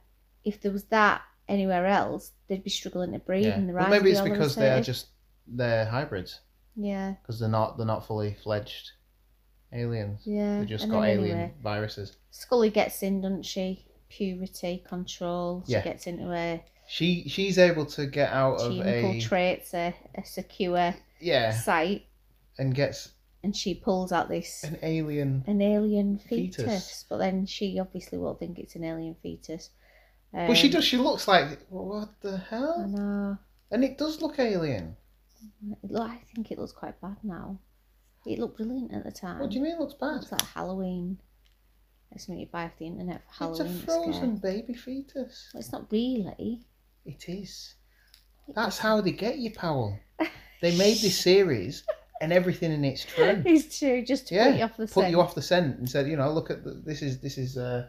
if 0.45 0.61
there 0.61 0.71
was 0.71 0.85
that 0.85 1.21
anywhere 1.51 1.85
else, 1.85 2.31
they'd 2.47 2.63
be 2.63 2.69
struggling 2.69 3.11
to 3.13 3.19
breathe, 3.19 3.45
Yeah. 3.45 3.57
and 3.57 3.69
the 3.69 3.73
Well, 3.73 3.89
maybe 3.89 4.11
it's 4.11 4.21
be 4.21 4.29
because 4.31 4.55
they 4.55 4.69
are 4.71 4.81
just 4.81 5.07
they're 5.47 5.85
hybrids 5.85 6.39
yeah, 6.75 7.15
because 7.21 7.39
they're 7.39 7.49
not 7.49 7.77
they're 7.77 7.85
not 7.85 8.05
fully 8.07 8.33
fledged 8.43 8.91
aliens. 9.73 10.21
yeah. 10.25 10.59
They 10.59 10.65
just 10.65 10.83
and 10.85 10.93
got 10.93 11.03
alien 11.05 11.37
anyway, 11.37 11.53
viruses. 11.61 12.17
Scully 12.31 12.69
gets 12.69 13.03
in, 13.03 13.21
doesn't 13.21 13.45
she? 13.45 13.85
Purity 14.09 14.83
control. 14.87 15.63
She 15.65 15.73
Yeah. 15.73 15.81
gets 15.83 16.07
into 16.07 16.31
a. 16.31 16.63
She 16.87 17.27
she's 17.29 17.57
able 17.57 17.85
to 17.87 18.05
get 18.05 18.31
out 18.33 18.59
of 18.59 18.71
She 18.73 18.81
a 18.81 18.83
infiltrates 18.85 19.73
a, 19.73 19.93
a 20.15 20.25
secure 20.25 20.93
yeah 21.21 21.51
site, 21.51 22.05
and 22.57 22.73
gets 22.75 23.11
and 23.43 23.55
she 23.55 23.73
pulls 23.73 24.11
out 24.11 24.27
this 24.29 24.63
an 24.63 24.77
alien. 24.83 25.43
an 25.47 25.61
alien 25.61 26.17
fetus. 26.19 26.55
Fetus. 26.65 27.05
But 27.09 27.17
then 27.17 27.45
she 27.45 27.79
obviously 27.79 28.17
won't 28.17 28.39
think 28.39 28.59
it's 28.59 28.75
an 28.75 28.83
alien 28.83 29.15
fetus. 29.23 29.69
Um, 30.33 30.47
well, 30.47 30.55
she 30.55 30.69
does. 30.69 30.85
She 30.85 30.97
looks 30.97 31.27
like 31.27 31.59
what 31.69 32.09
the 32.21 32.37
hell? 32.37 32.81
I 32.83 32.87
know. 32.87 33.37
And 33.71 33.83
it 33.83 33.97
does 33.97 34.21
look 34.21 34.39
alien. 34.39 34.95
I 35.97 36.19
think 36.33 36.51
it 36.51 36.59
looks 36.59 36.71
quite 36.71 36.99
bad 37.01 37.17
now. 37.23 37.59
It 38.25 38.39
looked 38.39 38.57
brilliant 38.57 38.93
at 38.93 39.03
the 39.03 39.11
time. 39.11 39.39
What 39.39 39.49
do 39.49 39.57
you 39.57 39.63
mean? 39.63 39.73
It 39.73 39.79
looks 39.79 39.95
bad. 39.95 40.21
It's 40.21 40.31
like 40.31 40.41
Halloween. 40.41 41.17
It's 42.11 42.25
something 42.25 42.39
you 42.39 42.47
buy 42.47 42.65
off 42.65 42.77
the 42.77 42.85
internet 42.85 43.21
for 43.27 43.45
Halloween. 43.45 43.61
a 43.61 43.69
it's 43.71 43.81
scary. 43.83 44.03
frozen 44.03 44.35
baby 44.37 44.73
fetus. 44.73 45.49
Well, 45.53 45.61
it's 45.61 45.71
not 45.71 45.91
really. 45.91 46.61
It 47.05 47.27
is. 47.27 47.75
That's 48.53 48.77
how 48.77 49.01
they 49.01 49.11
get 49.11 49.37
you, 49.37 49.51
Powell. 49.51 49.97
They 50.61 50.77
made 50.77 50.97
this 50.97 51.19
series, 51.19 51.83
and 52.21 52.31
everything 52.31 52.71
in 52.71 52.85
it's 52.85 53.03
true. 53.03 53.41
It's 53.47 53.79
true, 53.79 54.05
just 54.05 54.27
to 54.27 54.35
yeah, 54.35 54.51
put 54.51 54.57
you 54.57 54.63
off 54.63 54.77
the 54.77 54.85
put 54.85 54.93
scent. 54.93 55.09
you 55.09 55.19
off 55.21 55.33
the 55.33 55.41
scent 55.41 55.79
and 55.79 55.89
said, 55.89 56.07
you 56.07 56.15
know, 56.15 56.31
look 56.31 56.51
at 56.51 56.63
the, 56.63 56.73
this 56.85 57.01
is 57.01 57.19
this 57.19 57.39
is 57.39 57.57
uh, 57.57 57.87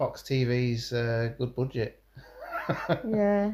Fox 0.00 0.22
TV's 0.22 0.94
uh, 0.94 1.34
good 1.36 1.54
budget. 1.54 2.02
yeah. 3.06 3.52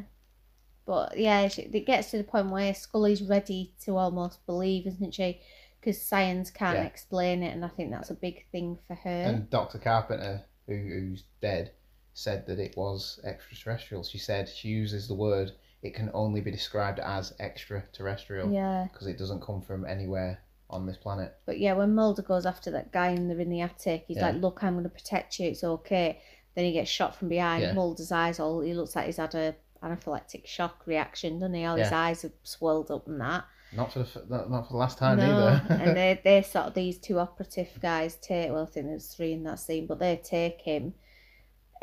But 0.87 1.19
yeah, 1.19 1.49
it 1.57 1.87
gets 1.87 2.13
to 2.13 2.19
the 2.19 2.23
point 2.25 2.51
where 2.51 2.73
Scully's 2.73 3.21
ready 3.21 3.75
to 3.85 3.97
almost 3.97 4.47
believe, 4.47 4.87
isn't 4.87 5.13
she? 5.13 5.41
Because 5.81 6.01
science 6.01 6.53
can't 6.53 6.79
Yeah. 6.79 6.85
explain 6.85 7.43
it, 7.43 7.53
and 7.53 7.65
I 7.65 7.69
think 7.69 7.91
that's 7.91 8.11
a 8.11 8.15
big 8.15 8.45
thing 8.53 8.79
for 8.87 8.95
her. 8.95 9.23
And 9.23 9.51
Dr. 9.51 9.79
Carpenter, 9.79 10.45
who, 10.69 10.75
who's 10.77 11.25
dead, 11.41 11.73
said 12.15 12.47
that 12.47 12.61
it 12.61 12.77
was 12.77 13.19
extraterrestrial. 13.25 14.05
She 14.05 14.19
said 14.19 14.49
she 14.49 14.69
uses 14.69 15.09
the 15.09 15.15
word 15.15 15.51
it 15.83 15.95
can 15.95 16.11
only 16.15 16.41
be 16.41 16.51
described 16.53 17.01
as 17.01 17.35
extraterrestrial 17.41 18.51
yeah, 18.53 18.87
because 18.93 19.07
it 19.09 19.19
doesn't 19.19 19.43
come 19.43 19.61
from 19.61 19.85
anywhere 19.85 20.39
on 20.71 20.87
this 20.87 20.97
planet. 20.97 21.35
but 21.45 21.59
yeah, 21.59 21.73
when 21.75 21.95
Mulder 21.95 22.23
goes 22.23 22.47
after 22.47 22.71
that 22.73 22.91
guy 22.93 23.09
and 23.09 23.29
they're 23.31 23.39
in 23.41 23.51
the 23.51 23.61
attic, 23.61 24.05
he's 24.09 24.17
Yeah. 24.17 24.31
like, 24.31 24.41
"Look, 24.41 24.65
I'm 24.65 24.73
going 24.75 24.85
to 24.85 24.91
protect 24.91 25.39
you. 25.39 25.49
It's 25.51 25.63
okay." 25.63 26.21
Then 26.57 26.65
he 26.65 26.73
gets 26.73 26.91
shot 26.91 27.15
from 27.15 27.29
behind. 27.29 27.63
Yeah. 27.63 27.73
Mulder's 27.75 28.11
eyes 28.11 28.41
all. 28.41 28.61
He 28.63 28.75
looks 28.75 28.97
like 28.97 29.07
he's 29.07 29.19
had 29.19 29.35
a 29.35 29.55
anaphylactic 29.83 30.47
shock 30.47 30.87
reaction, 30.87 31.39
doesn't 31.39 31.55
he? 31.55 31.65
All 31.65 31.77
his 31.77 31.93
eyes 31.93 32.23
have 32.23 32.33
swelled 32.43 32.91
up 32.91 33.07
and 33.07 33.21
that. 33.21 33.45
Not 33.73 33.93
for 33.93 34.01
the 34.01 34.25
not, 34.29 34.67
for 34.67 34.73
the 34.73 34.79
last 34.79 34.97
time 34.97 35.19
no, 35.19 35.25
either. 35.25 35.75
and 35.75 35.97
they 35.97 36.21
they 36.25 36.43
sort 36.43 36.67
of 36.67 36.75
these 36.75 36.99
two 36.99 37.19
operative 37.19 37.69
guys 37.81 38.17
take. 38.17 38.51
Well, 38.51 38.63
I 38.63 38.67
think 38.67 38.87
there's 38.87 39.13
three 39.15 39.35
in 39.35 39.45
that 39.45 39.61
scene, 39.61 39.87
but 39.87 39.99
they 39.99 40.17
take 40.17 40.63
him. 40.63 40.95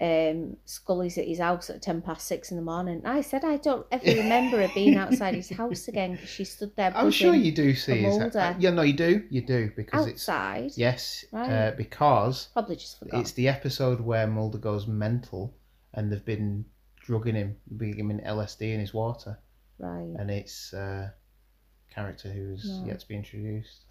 Um, 0.01 0.57
Scully's 0.65 1.17
at 1.19 1.27
his 1.27 1.37
house 1.39 1.69
at 1.69 1.81
ten 1.83 2.01
past 2.01 2.27
six 2.27 2.49
in 2.49 2.57
the 2.57 2.63
morning. 2.63 3.01
I 3.05 3.21
said 3.21 3.45
I 3.45 3.57
don't 3.57 3.85
ever 3.91 4.05
remember 4.05 4.59
her 4.65 4.73
being 4.73 4.95
outside 4.97 5.35
his 5.35 5.49
house 5.51 5.87
again 5.87 6.13
because 6.13 6.29
she 6.29 6.43
stood 6.45 6.75
there. 6.75 6.91
I'm 6.95 7.11
sure 7.11 7.35
you 7.35 7.51
do 7.51 7.75
see. 7.75 8.01
his- 8.01 8.33
yeah, 8.59 8.71
no, 8.71 8.81
you 8.81 8.93
do. 8.93 9.23
You 9.29 9.41
do 9.45 9.71
because 9.75 10.07
it's 10.07 10.27
outside. 10.27 10.71
yes, 10.75 11.25
Right. 11.31 11.49
uh, 11.67 11.71
because 11.77 12.47
Probably 12.53 12.75
just 12.75 12.97
forgot. 12.99 13.19
it's 13.21 13.33
the 13.33 13.47
episode 13.47 14.01
where 14.01 14.25
Mulder 14.25 14.57
goes 14.57 14.87
mental 14.87 15.53
and 15.93 16.11
they've 16.11 16.25
been 16.25 16.65
drugging 17.01 17.35
him, 17.35 17.55
giving 17.77 18.09
him 18.09 18.19
LSD 18.25 18.73
in 18.73 18.79
his 18.79 18.93
water, 18.95 19.37
Right. 19.77 20.15
and 20.17 20.31
it's 20.31 20.73
uh, 20.73 21.11
character 21.93 22.29
who's 22.29 22.67
No. 22.81 22.87
yet 22.87 22.99
to 23.01 23.07
be 23.07 23.15
introduced. 23.15 23.83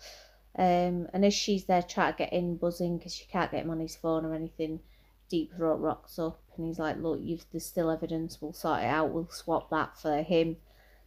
Um, 0.59 1.09
and 1.15 1.25
as 1.25 1.33
she's 1.33 1.65
there 1.67 1.83
trying 1.83 2.13
to 2.15 2.19
get 2.19 2.33
in, 2.33 2.57
buzzing 2.57 2.99
because 2.99 3.15
she 3.15 3.25
can't 3.27 3.51
get 3.53 3.63
him 3.65 3.71
on 3.71 3.79
his 3.81 3.95
phone 3.97 4.25
or 4.25 4.35
anything, 4.35 4.81
Deep 5.33 5.57
Throat 5.57 5.81
rocks 5.81 6.19
up 6.19 6.39
and 6.57 6.67
he's 6.67 6.79
like, 6.79 6.99
"Look, 6.99 7.21
you've 7.23 7.47
there's 7.51 7.65
still 7.65 7.91
evidence. 7.91 8.43
We'll 8.43 8.53
sort 8.53 8.81
it 8.81 8.87
out. 8.87 9.13
We'll 9.13 9.31
swap 9.31 9.71
that 9.71 9.97
for 9.99 10.23
him." 10.23 10.59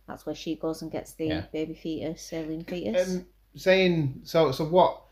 That's 0.07 0.25
where 0.25 0.33
she 0.33 0.55
goes 0.55 0.81
and 0.81 0.91
gets 0.91 1.13
the 1.13 1.27
Yeah. 1.27 1.45
baby 1.53 1.75
fetus, 1.75 2.33
alien 2.33 2.63
fetus. 2.63 3.17
Um, 3.17 3.27
saying 3.55 4.21
so, 4.23 4.51
so 4.51 4.65
what? 4.65 5.03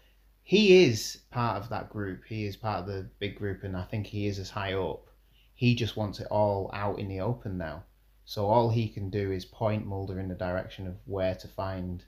He 0.42 0.84
is 0.84 1.20
part 1.30 1.62
of 1.62 1.70
that 1.70 1.92
group. 1.92 2.26
He 2.26 2.46
is 2.46 2.58
part 2.58 2.80
of 2.80 2.88
the 2.88 3.08
big 3.20 3.36
group, 3.38 3.64
and 3.64 3.78
I 3.78 3.84
think 3.84 4.08
he 4.08 4.26
is 4.26 4.40
as 4.40 4.50
high 4.50 4.74
up. 4.74 5.06
He 5.54 5.76
just 5.76 5.96
wants 5.96 6.20
it 6.20 6.28
all 6.32 6.72
out 6.74 6.98
in 6.98 7.08
the 7.08 7.20
open 7.22 7.58
now. 7.60 7.84
So 8.26 8.48
all 8.48 8.72
he 8.72 8.90
can 8.90 9.12
do 9.12 9.32
is 9.32 9.46
point 9.46 9.86
Mulder 9.86 10.20
in 10.20 10.28
the 10.28 10.34
direction 10.36 10.88
of 10.88 10.96
where 11.06 11.36
to 11.36 11.48
find 11.48 12.04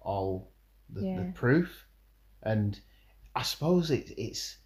all 0.00 0.50
the, 0.88 1.00
the 1.00 1.32
proof, 1.34 1.86
and 2.42 2.80
I 3.34 3.42
suppose 3.42 3.90
it, 3.90 4.10
it's 4.16 4.56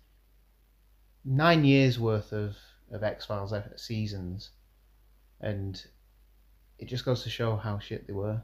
nine 1.24 1.64
years 1.64 1.98
worth 1.98 2.32
of 2.32 2.56
of 2.92 3.02
X 3.04 3.24
Files 3.26 3.54
seasons, 3.76 4.50
and 5.40 5.82
it 6.78 6.86
just 6.86 7.04
goes 7.04 7.22
to 7.22 7.30
show 7.30 7.56
how 7.56 7.78
shit 7.78 8.06
they 8.06 8.12
were 8.12 8.40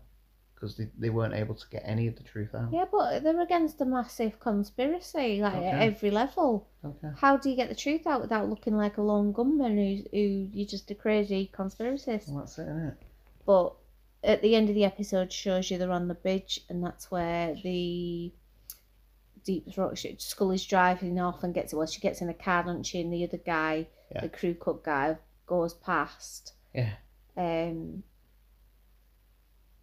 because 0.55 0.77
they, 0.77 0.89
they 0.99 1.11
weren't 1.11 1.35
able 1.35 1.55
to 1.55 1.69
get 1.69 1.83
any 1.85 2.07
of 2.07 2.17
the 2.17 2.23
truth 2.23 2.55
out. 2.55 2.71
yeah, 2.73 2.87
but 2.91 3.23
they're 3.23 3.41
against 3.43 3.79
a 3.83 3.85
massive 3.85 4.41
conspiracy, 4.41 5.43
like 5.43 5.55
Okay. 5.55 5.67
at 5.69 5.83
every 5.83 6.11
level. 6.11 6.67
Okay. 6.83 7.09
How 7.17 7.37
do 7.37 7.51
you 7.51 7.57
get 7.57 7.69
the 7.69 7.75
truth 7.75 8.07
out 8.07 8.23
without 8.23 8.49
looking 8.49 8.75
like 8.77 8.97
a 8.97 9.03
lone 9.03 9.33
gunman 9.33 9.77
who 9.77 10.03
who 10.17 10.49
you're 10.53 10.67
just 10.67 10.91
a 10.91 10.95
crazy 10.95 11.51
conspiracist? 11.55 12.29
Well, 12.29 12.39
that's 12.39 12.59
it, 12.59 12.63
isn't 12.63 12.85
it? 12.87 12.95
But 13.45 13.75
at 14.25 14.41
the 14.43 14.55
end 14.55 14.69
of 14.71 14.75
the 14.75 14.85
episode 14.85 15.31
shows 15.33 15.71
you 15.71 15.77
they're 15.79 15.91
on 15.91 16.09
the 16.09 16.15
bridge, 16.15 16.61
and 16.71 16.83
that's 16.83 17.11
where 17.11 17.55
the 17.63 18.33
deep 19.47 19.73
throat 19.73 19.97
sh- 19.97 20.07
Scully's 20.19 20.65
driving 20.67 21.19
off 21.21 21.43
and 21.43 21.55
gets 21.55 21.73
well, 21.73 21.87
she 21.87 22.01
gets 22.01 22.21
in 22.21 22.29
a 22.29 22.35
car, 22.35 22.65
doesn't 22.65 22.85
she? 22.85 23.01
And 23.01 23.13
the 23.13 23.25
other 23.25 23.39
guy, 23.39 23.87
Yeah. 24.15 24.21
the 24.23 24.29
crew 24.29 24.55
cut 24.55 24.83
guy, 24.85 25.17
goes 25.47 25.73
past. 25.75 26.53
Yeah. 26.75 26.93
Um, 27.37 28.03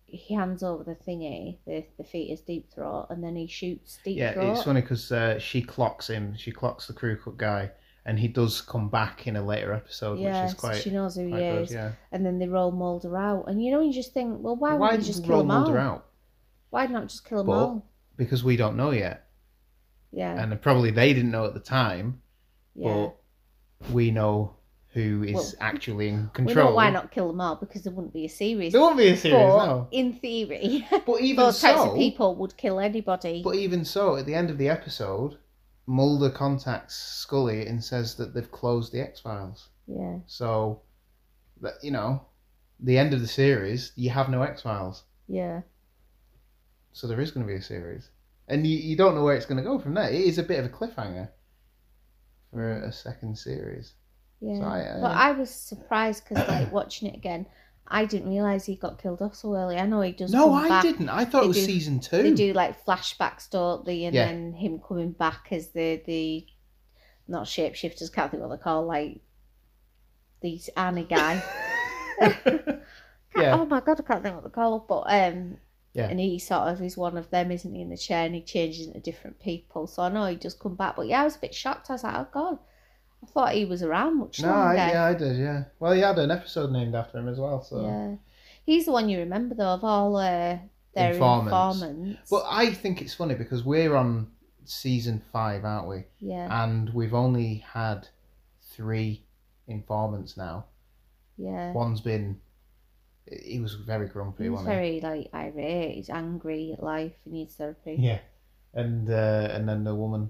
he 0.05 0.35
hands 0.35 0.61
over 0.61 0.83
the 0.83 0.95
thingy, 0.95 1.57
the 1.65 1.85
the 1.97 2.03
fetus 2.03 2.41
deep 2.41 2.71
throat, 2.71 3.07
and 3.09 3.23
then 3.23 3.35
he 3.35 3.47
shoots 3.47 3.97
deep 4.03 4.17
Yeah, 4.17 4.33
throat. 4.33 4.51
it's 4.53 4.63
funny 4.63 4.81
because 4.81 5.11
uh, 5.11 5.39
she 5.39 5.61
clocks 5.61 6.07
him. 6.07 6.35
She 6.37 6.51
clocks 6.51 6.85
the 6.87 6.93
crew 6.93 7.17
cut 7.17 7.37
guy, 7.37 7.71
and 8.05 8.19
he 8.19 8.27
does 8.27 8.61
come 8.61 8.89
back 8.89 9.25
in 9.25 9.35
a 9.37 9.43
later 9.43 9.73
episode, 9.73 10.19
yeah, 10.19 10.43
which 10.43 10.53
is 10.53 10.59
quite, 10.59 10.75
she 10.81 10.91
knows 10.91 11.15
who 11.15 11.25
he 11.25 11.31
good. 11.31 11.61
is. 11.63 11.71
Yeah. 11.73 11.93
And 12.11 12.23
then 12.25 12.37
they 12.37 12.47
roll 12.47 12.71
Mulder 12.71 13.17
out, 13.17 13.45
and 13.47 13.63
you 13.63 13.71
know, 13.71 13.81
you 13.81 13.91
just 13.93 14.13
think, 14.13 14.37
well, 14.41 14.55
why, 14.55 14.75
Why 14.75 14.91
would 14.91 14.99
you 14.99 15.05
just 15.07 15.23
kill 15.23 15.31
roll 15.35 15.41
them 15.43 15.51
all? 15.51 15.59
Mulder 15.61 15.77
out? 15.79 16.05
Why 16.69 16.85
not 16.87 17.07
just 17.07 17.25
kill 17.25 17.39
them 17.39 17.47
But- 17.47 17.53
all? 17.53 17.85
Because 18.15 18.43
we 18.43 18.55
don't 18.57 18.77
know 18.77 18.91
yet, 18.91 19.25
Yeah, 20.13 20.41
and 20.41 20.61
probably 20.61 20.91
they 20.91 21.13
didn't 21.13 21.31
know 21.31 21.45
at 21.45 21.53
the 21.53 21.59
time. 21.59 22.21
yeah. 22.75 22.93
But 22.93 23.91
we 23.93 24.11
know 24.11 24.55
who 24.89 25.23
is 25.23 25.33
Well, 25.33 25.51
actually 25.59 26.09
in 26.09 26.29
control. 26.33 26.65
We 26.67 26.69
know 26.69 26.75
why 26.75 26.89
not 26.91 27.09
kill 27.11 27.27
them 27.29 27.41
all 27.41 27.55
because 27.55 27.81
there 27.83 27.91
wouldn't 27.91 28.13
be 28.13 28.25
a 28.25 28.29
series. 28.29 28.73
There 28.73 28.81
won't 28.81 28.97
be 28.97 29.07
a 29.07 29.17
series, 29.17 29.37
but 29.39 29.65
no. 29.65 29.87
in 29.91 30.13
theory, 30.13 30.87
But 31.05 31.19
even 31.21 31.45
those 31.45 31.59
types 31.59 31.79
of 31.79 31.95
people 31.95 32.35
would 32.35 32.55
kill 32.57 32.79
anybody. 32.79 33.41
But 33.43 33.55
even 33.55 33.83
so, 33.85 34.15
at 34.17 34.27
the 34.27 34.35
end 34.35 34.51
of 34.51 34.59
the 34.59 34.69
episode, 34.69 35.37
Mulder 35.87 36.29
contacts 36.29 36.95
Scully 36.95 37.65
and 37.65 37.83
says 37.83 38.15
that 38.15 38.33
they've 38.35 38.51
closed 38.51 38.93
the 38.93 39.01
X 39.01 39.19
Files. 39.19 39.69
yeah, 39.87 40.19
So, 40.27 40.81
that 41.61 41.73
you 41.81 41.89
know, 41.91 42.21
the 42.79 42.97
end 42.99 43.13
of 43.15 43.21
the 43.21 43.27
series, 43.27 43.93
you 43.95 44.11
have 44.11 44.29
no 44.29 44.43
X 44.43 44.61
Files. 44.61 45.03
yeah, 45.27 45.61
So 46.91 47.07
there 47.07 47.19
is 47.19 47.31
going 47.31 47.45
to 47.47 47.51
be 47.51 47.57
a 47.57 47.61
series, 47.63 48.09
and 48.53 48.65
you, 48.67 48.77
you 48.77 48.95
don't 48.95 49.15
know 49.15 49.23
where 49.23 49.35
it's 49.35 49.45
going 49.45 49.57
to 49.57 49.63
go 49.63 49.79
from 49.79 49.93
there. 49.95 50.09
It 50.09 50.21
is 50.21 50.37
a 50.37 50.43
bit 50.43 50.59
of 50.59 50.65
a 50.65 50.69
cliffhanger 50.69 51.29
for 52.51 52.71
a, 52.83 52.87
a 52.87 52.91
second 52.91 53.37
series. 53.37 53.93
yeah. 54.41 54.57
So 54.59 54.63
I- 54.63 54.97
I- 54.97 55.01
but 55.01 55.11
I 55.11 55.31
was 55.31 55.49
surprised 55.49 56.23
because, 56.27 56.47
like, 56.47 56.71
watching 56.79 57.07
it 57.09 57.15
again, 57.15 57.45
I 57.87 58.05
didn't 58.05 58.29
realize 58.29 58.65
he 58.65 58.75
got 58.77 59.01
killed 59.01 59.21
off 59.21 59.35
so 59.35 59.55
early. 59.55 59.77
I 59.77 59.85
know 59.85 59.99
he 60.01 60.13
does. 60.13 60.31
no, 60.31 60.53
I 60.53 60.69
back. 60.69 60.83
didn't. 60.83 61.09
I 61.09 61.25
thought 61.25 61.41
They 61.41 61.45
it 61.45 61.47
was 61.49 61.57
do- 61.57 61.65
season 61.65 61.99
They 62.11 62.29
two. 62.29 62.35
do 62.35 62.53
like 62.53 62.85
flashbacks, 62.85 63.49
don't 63.49 63.85
they? 63.85 64.05
And 64.05 64.15
Yeah. 64.15 64.25
then 64.27 64.53
him 64.53 64.79
coming 64.79 65.11
back 65.11 65.47
as 65.51 65.67
the 65.71 66.01
the 66.05 66.45
not 67.27 67.45
shapeshifters, 67.45 68.11
can't 68.13 68.31
think 68.31 68.41
what 68.41 68.49
they're 68.49 68.57
called, 68.57 68.87
like 68.87 69.19
these 70.41 70.69
Annie 70.77 71.03
guy. 71.05 71.41
yeah, 72.21 72.77
Oh 73.35 73.65
my 73.65 73.79
god, 73.81 73.99
I 73.99 74.03
can't 74.03 74.23
think 74.23 74.35
what 74.35 74.43
they're 74.43 74.49
called, 74.49 74.87
but 74.87 75.03
um, 75.09 75.57
Yeah. 75.93 76.07
and 76.09 76.19
he 76.19 76.39
sort 76.39 76.69
of 76.69 76.81
is 76.81 76.97
one 76.97 77.17
of 77.17 77.29
them, 77.29 77.51
isn't 77.51 77.73
he, 77.75 77.81
in 77.81 77.89
the 77.89 77.97
chair, 77.97 78.25
and 78.25 78.33
he 78.35 78.41
changes 78.41 78.87
into 78.87 78.99
different 78.99 79.39
people. 79.39 79.85
So 79.87 80.01
I 80.03 80.09
know 80.09 80.25
he 80.25 80.35
just 80.35 80.59
come 80.59 80.75
back, 80.75 80.95
but 80.95 81.07
yeah, 81.07 81.21
I 81.21 81.23
was 81.25 81.35
a 81.35 81.39
bit 81.39 81.53
shocked. 81.53 81.89
I 81.89 81.93
was 81.93 82.03
like, 82.03 82.15
oh 82.15 82.27
god, 82.33 82.57
I 83.23 83.27
thought 83.27 83.53
he 83.53 83.65
was 83.65 83.83
around 83.83 84.17
much 84.19 84.41
no, 84.41 84.49
I, 84.49 84.75
longer. 84.75 84.75
yeah, 84.93 85.05
I 85.05 85.13
did. 85.13 85.37
Yeah. 85.37 85.63
Well, 85.79 85.91
he 85.93 86.01
had 86.01 86.17
an 86.17 86.31
episode 86.31 86.71
named 86.71 86.95
after 86.95 87.19
him 87.19 87.27
as 87.27 87.37
well. 87.39 87.61
So. 87.63 87.81
Yeah. 87.85 88.15
he's 88.65 88.85
the 88.85 88.91
one 88.91 89.07
you 89.09 89.19
remember 89.19 89.53
though 89.55 89.73
of 89.75 89.83
all 89.83 90.15
uh, 90.17 90.57
their 90.95 91.13
Informants. 91.13 91.47
informants. 91.47 92.29
But 92.29 92.43
I 92.49 92.73
think 92.73 93.01
it's 93.01 93.13
funny 93.13 93.35
because 93.35 93.63
we're 93.63 93.95
on 93.95 94.27
season 94.65 95.21
five, 95.31 95.63
aren't 95.63 95.87
we? 95.89 96.05
yeah, 96.21 96.63
And 96.63 96.89
we've 96.93 97.13
only 97.13 97.63
had 97.71 98.07
three 98.61 99.23
informants 99.67 100.37
now. 100.37 100.65
yeah. 101.37 101.71
One's 101.73 102.01
been. 102.01 102.39
He 103.25 103.59
was 103.59 103.75
very 103.75 104.07
grumpy, 104.07 104.43
He's 104.43 104.51
wasn't 104.51 104.69
very 104.69 104.99
like 105.01 105.29
irate. 105.33 105.95
He's 105.95 106.09
angry 106.09 106.73
at 106.77 106.83
life. 106.83 107.13
He 107.23 107.31
needs 107.31 107.55
therapy. 107.55 107.95
he? 107.95 108.07
Yeah. 108.07 108.19
And 108.73 109.09
uh, 109.09 109.49
and 109.51 109.67
then 109.67 109.83
the 109.83 109.95
woman 109.95 110.29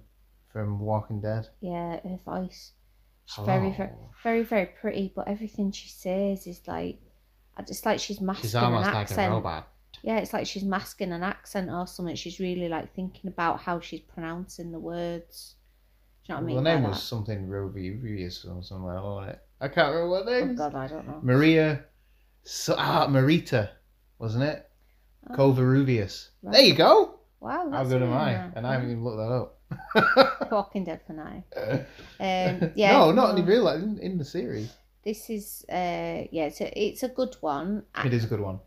from 0.51 0.79
Walking 0.79 1.19
Dead. 1.21 1.49
Yeah, 1.61 1.99
her 2.03 2.19
voice. 2.23 2.73
She's 3.25 3.45
very, 3.45 3.71
very, 3.71 3.89
very, 4.21 4.43
very 4.43 4.65
pretty, 4.65 5.11
but 5.15 5.27
everything 5.27 5.71
she 5.71 5.87
says 5.89 6.45
is 6.45 6.61
like, 6.67 6.99
it's 7.57 7.85
like 7.85 7.99
she's 7.99 8.19
masking 8.21 8.43
She's 8.43 8.55
an 8.55 8.73
like 8.73 8.93
accent. 8.93 9.31
a 9.31 9.35
robot. 9.35 9.69
Yeah, 10.03 10.17
it's 10.17 10.33
like 10.33 10.45
she's 10.45 10.63
masking 10.63 11.13
an 11.13 11.23
accent 11.23 11.69
or 11.71 11.87
something. 11.87 12.15
She's 12.15 12.39
really 12.39 12.67
like 12.67 12.93
thinking 12.93 13.29
about 13.29 13.61
how 13.61 13.79
she's 13.79 14.01
pronouncing 14.01 14.71
the 14.71 14.79
words. 14.79 15.55
Do 16.27 16.33
you 16.33 16.35
know 16.35 16.41
what 16.41 16.43
I 16.43 16.47
mean? 16.47 16.55
the 16.57 16.61
name 16.61 16.83
was 16.83 16.97
that? 16.97 17.03
something 17.03 17.47
Rubias 17.47 18.45
or 18.45 18.61
something 18.63 18.85
like 18.85 18.95
that, 18.97 19.03
wasn't 19.03 19.29
it? 19.31 19.41
I 19.61 19.67
can't 19.69 19.93
remember 19.93 20.09
what 20.09 20.25
the 20.25 20.31
name 20.31 20.49
Oh. 20.51 20.55
God, 20.55 20.75
I 20.75 20.87
don't 20.87 21.07
know. 21.07 21.19
Maria. 21.21 21.85
So, 22.43 22.75
ah, 22.77 23.07
Marita, 23.09 23.69
wasn't 24.19 24.43
it? 24.43 24.69
Oh, 25.29 25.35
Covarrubias. 25.35 26.29
right. 26.41 26.53
There 26.53 26.61
you 26.61 26.75
go. 26.75 27.19
Wow, 27.39 27.69
How 27.71 27.83
good 27.83 28.01
am 28.03 28.13
I? 28.13 28.33
And 28.55 28.65
I 28.67 28.73
haven't 28.73 28.91
even 28.91 29.03
looked 29.03 29.17
that 29.17 29.31
up. 29.31 30.51
Walking 30.51 30.83
Dead 30.85 31.01
for 31.05 31.13
now. 31.13 31.43
Um, 32.19 32.71
yeah, 32.75 32.93
no, 32.93 33.11
not 33.11 33.33
no. 33.35 33.41
in 33.41 33.45
real 33.45 33.63
life. 33.63 33.81
In, 33.81 33.97
in 33.99 34.17
the 34.17 34.23
series, 34.23 34.71
This 35.03 35.29
is 35.29 35.65
uh, 35.69 36.23
yeah, 36.31 36.45
it's 36.45 36.61
a 36.61 36.67
it's 36.81 37.03
a 37.03 37.09
good 37.09 37.35
one. 37.41 37.83
it 38.05 38.13
is 38.13 38.23
a 38.23 38.27
good 38.27 38.39
one. 38.39 38.59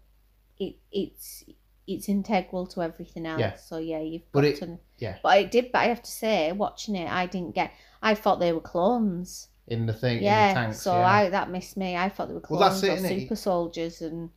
it 0.59 0.76
it's 0.92 1.45
it's 1.87 2.09
integral 2.09 2.66
to 2.66 2.83
everything 2.83 3.25
else. 3.25 3.40
Yeah. 3.40 3.56
So 3.56 3.78
yeah, 3.78 4.00
you've 4.00 4.30
But 4.33 4.40
got 4.42 4.45
it- 4.49 4.56
to. 4.59 4.78
yeah. 4.99 5.16
But 5.23 5.28
I 5.30 5.45
did. 5.45 5.73
But 5.73 5.78
I 5.78 5.85
have 5.87 6.02
to 6.02 6.11
say, 6.11 6.52
watching 6.52 6.97
it, 6.97 7.11
I 7.11 7.25
didn't 7.26 7.54
get. 7.54 7.73
I 8.02 8.14
thought 8.14 8.40
they 8.40 8.52
were 8.52 8.61
clones. 8.61 9.49
In 9.68 9.87
the 9.87 9.92
thing 9.92 10.18
in 10.18 10.25
Yeah, 10.25 10.49
the 10.49 10.54
tanks. 10.61 10.80
so 10.82 10.92
yeah. 10.94 11.06
I 11.06 11.28
that 11.30 11.50
missed 11.50 11.76
me. 11.76 11.96
I 11.96 12.08
thought 12.08 12.28
they 12.28 12.35
were 12.35 12.40
Well, 12.49 12.58
clones 12.61 12.80
that's 12.82 13.04
it, 13.04 13.04
or 13.12 13.18
super 13.20 13.37
soldiers, 13.37 14.02
and 14.02 14.30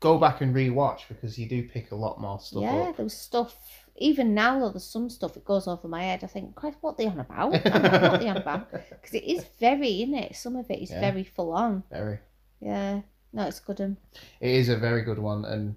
go 0.00 0.18
back 0.18 0.40
and 0.40 0.54
rewatch 0.54 1.08
because 1.08 1.38
you 1.38 1.48
do 1.48 1.68
pick 1.68 1.90
a 1.92 1.96
lot 1.96 2.20
more 2.20 2.38
stuff 2.40 2.62
yeah, 2.62 2.74
up. 2.90 2.96
there 2.96 3.04
was 3.04 3.14
stuff. 3.16 3.56
Even 3.98 4.34
now, 4.34 4.58
though, 4.60 4.68
there's 4.68 4.84
some 4.84 5.08
stuff 5.08 5.32
that 5.34 5.44
goes 5.46 5.66
over 5.66 5.88
my 5.88 6.02
head. 6.02 6.22
I 6.22 6.26
think, 6.26 6.54
Christ, 6.54 6.76
what 6.82 6.98
they 6.98 7.06
on 7.06 7.18
about? 7.18 7.50
what 7.52 8.20
they 8.20 8.28
on 8.28 8.36
about? 8.36 8.68
Because 8.90 9.14
it 9.14 9.24
is 9.24 9.42
very 9.58 10.02
in 10.02 10.12
it. 10.14 10.36
Some 10.36 10.54
of 10.56 10.70
it 10.70 10.80
is 10.80 10.90
Yeah. 10.90 11.00
very 11.00 11.24
full 11.24 11.52
on. 11.52 11.82
Very. 11.90 12.18
Yeah, 12.60 13.00
no, 13.32 13.46
it's 13.46 13.60
good. 13.60 13.80
Um, 13.80 13.96
It 14.40 14.50
is 14.50 14.68
a 14.68 14.76
very 14.76 15.02
good 15.02 15.18
one, 15.18 15.44
and 15.46 15.76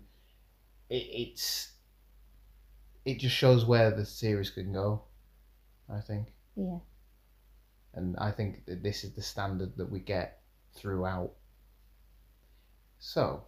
it, 0.90 0.96
it's 1.24 1.72
it 3.06 3.20
just 3.20 3.36
shows 3.36 3.66
where 3.66 3.90
the 3.92 4.06
series 4.06 4.50
can 4.50 4.74
go. 4.74 5.04
I 5.90 6.02
think, 6.02 6.28
yeah, 6.56 6.80
and 7.94 8.16
I 8.18 8.32
think 8.32 8.66
that 8.66 8.84
this 8.84 9.04
is 9.04 9.14
the 9.14 9.22
standard 9.22 9.76
that 9.78 9.90
we 9.92 10.00
get 10.00 10.40
throughout. 10.76 11.32
So, 13.00 13.44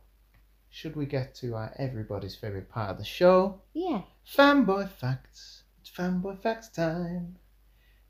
should 0.70 0.96
we 0.96 1.06
get 1.06 1.36
to 1.36 1.56
our 1.56 1.74
everybody's 1.78 2.36
favorite 2.36 2.70
part 2.70 2.90
of 2.92 2.98
the 2.98 3.04
show? 3.04 3.62
yeah. 3.74 4.02
Fanboy 4.36 4.90
facts. 4.90 5.64
It's 5.82 5.90
fanboy 5.90 6.40
facts 6.42 6.70
time. 6.70 7.38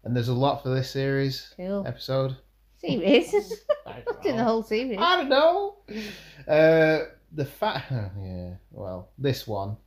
And 0.03 0.15
there's 0.15 0.27
a 0.27 0.33
lot 0.33 0.61
for 0.61 0.69
this 0.69 0.89
series 0.91 1.53
Cool. 1.57 1.85
episode. 1.87 2.35
Series. 2.77 3.33
I 3.87 4.03
I've 4.07 4.21
done 4.23 4.37
the 4.37 4.43
whole 4.43 4.63
series. 4.63 4.97
I 4.99 5.15
don't 5.17 5.29
know. 5.29 5.77
Uh, 6.47 7.05
the 7.31 7.45
fact, 7.45 7.91
yeah, 8.19 8.55
well, 8.71 9.09
this 9.17 9.47
one, 9.47 9.77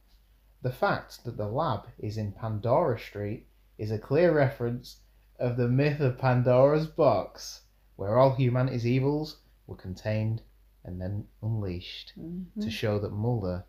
the 0.63 0.73
fact 0.73 1.25
that 1.25 1.37
the 1.37 1.47
lab 1.47 1.87
is 1.99 2.17
in 2.17 2.33
Pandora 2.33 2.99
Street 2.99 3.47
is 3.79 3.91
a 3.91 3.99
clear 3.99 4.33
reference 4.33 5.01
of 5.39 5.57
the 5.57 5.69
myth 5.69 6.01
of 6.01 6.19
Pandora's 6.19 6.87
box, 6.87 7.63
where 7.97 8.19
all 8.19 8.35
humanity's 8.35 8.87
evils 8.87 9.39
were 9.67 9.77
contained 9.77 10.43
and 10.85 11.01
then 11.01 11.27
unleashed 11.43 12.13
Mhm. 12.19 12.47
to 12.61 12.71
show 12.71 12.99
that 12.99 13.11
Mulder 13.13 13.65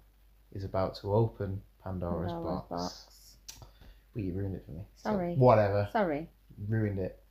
is 0.51 0.63
about 0.63 0.95
to 0.95 1.13
open 1.13 1.61
Pandora's, 1.83 2.31
Pandora's 2.31 2.61
box. 2.69 2.69
box. 2.69 3.37
Well, 4.13 4.23
you 4.25 4.33
ruined 4.33 4.55
it 4.55 4.65
for 4.65 4.71
me. 4.71 4.81
So, 4.97 5.09
Sorry. 5.11 5.35
whatever 5.35 5.89
Sorry. 5.91 6.29
ruined 6.67 6.99
it. 6.99 7.21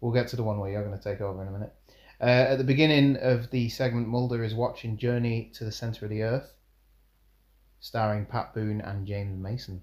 We'll 0.00 0.12
get 0.12 0.28
to 0.28 0.36
the 0.36 0.42
one 0.42 0.58
where 0.58 0.70
you're 0.70 0.84
going 0.84 0.96
to 0.96 1.02
take 1.02 1.20
over 1.20 1.42
in 1.42 1.48
a 1.48 1.50
minute. 1.50 1.74
Uh, 2.20 2.24
at 2.52 2.56
the 2.56 2.64
beginning 2.64 3.16
of 3.16 3.50
the 3.50 3.68
segment, 3.70 4.08
Mulder 4.08 4.44
is 4.44 4.54
watching 4.54 4.96
Journey 4.98 5.50
to 5.54 5.64
the 5.64 5.72
Centre 5.72 6.04
of 6.04 6.10
the 6.10 6.22
Earth, 6.22 6.54
starring 7.80 8.26
Pat 8.26 8.52
Boone 8.54 8.80
and 8.80 9.06
James 9.06 9.38
Mason. 9.38 9.82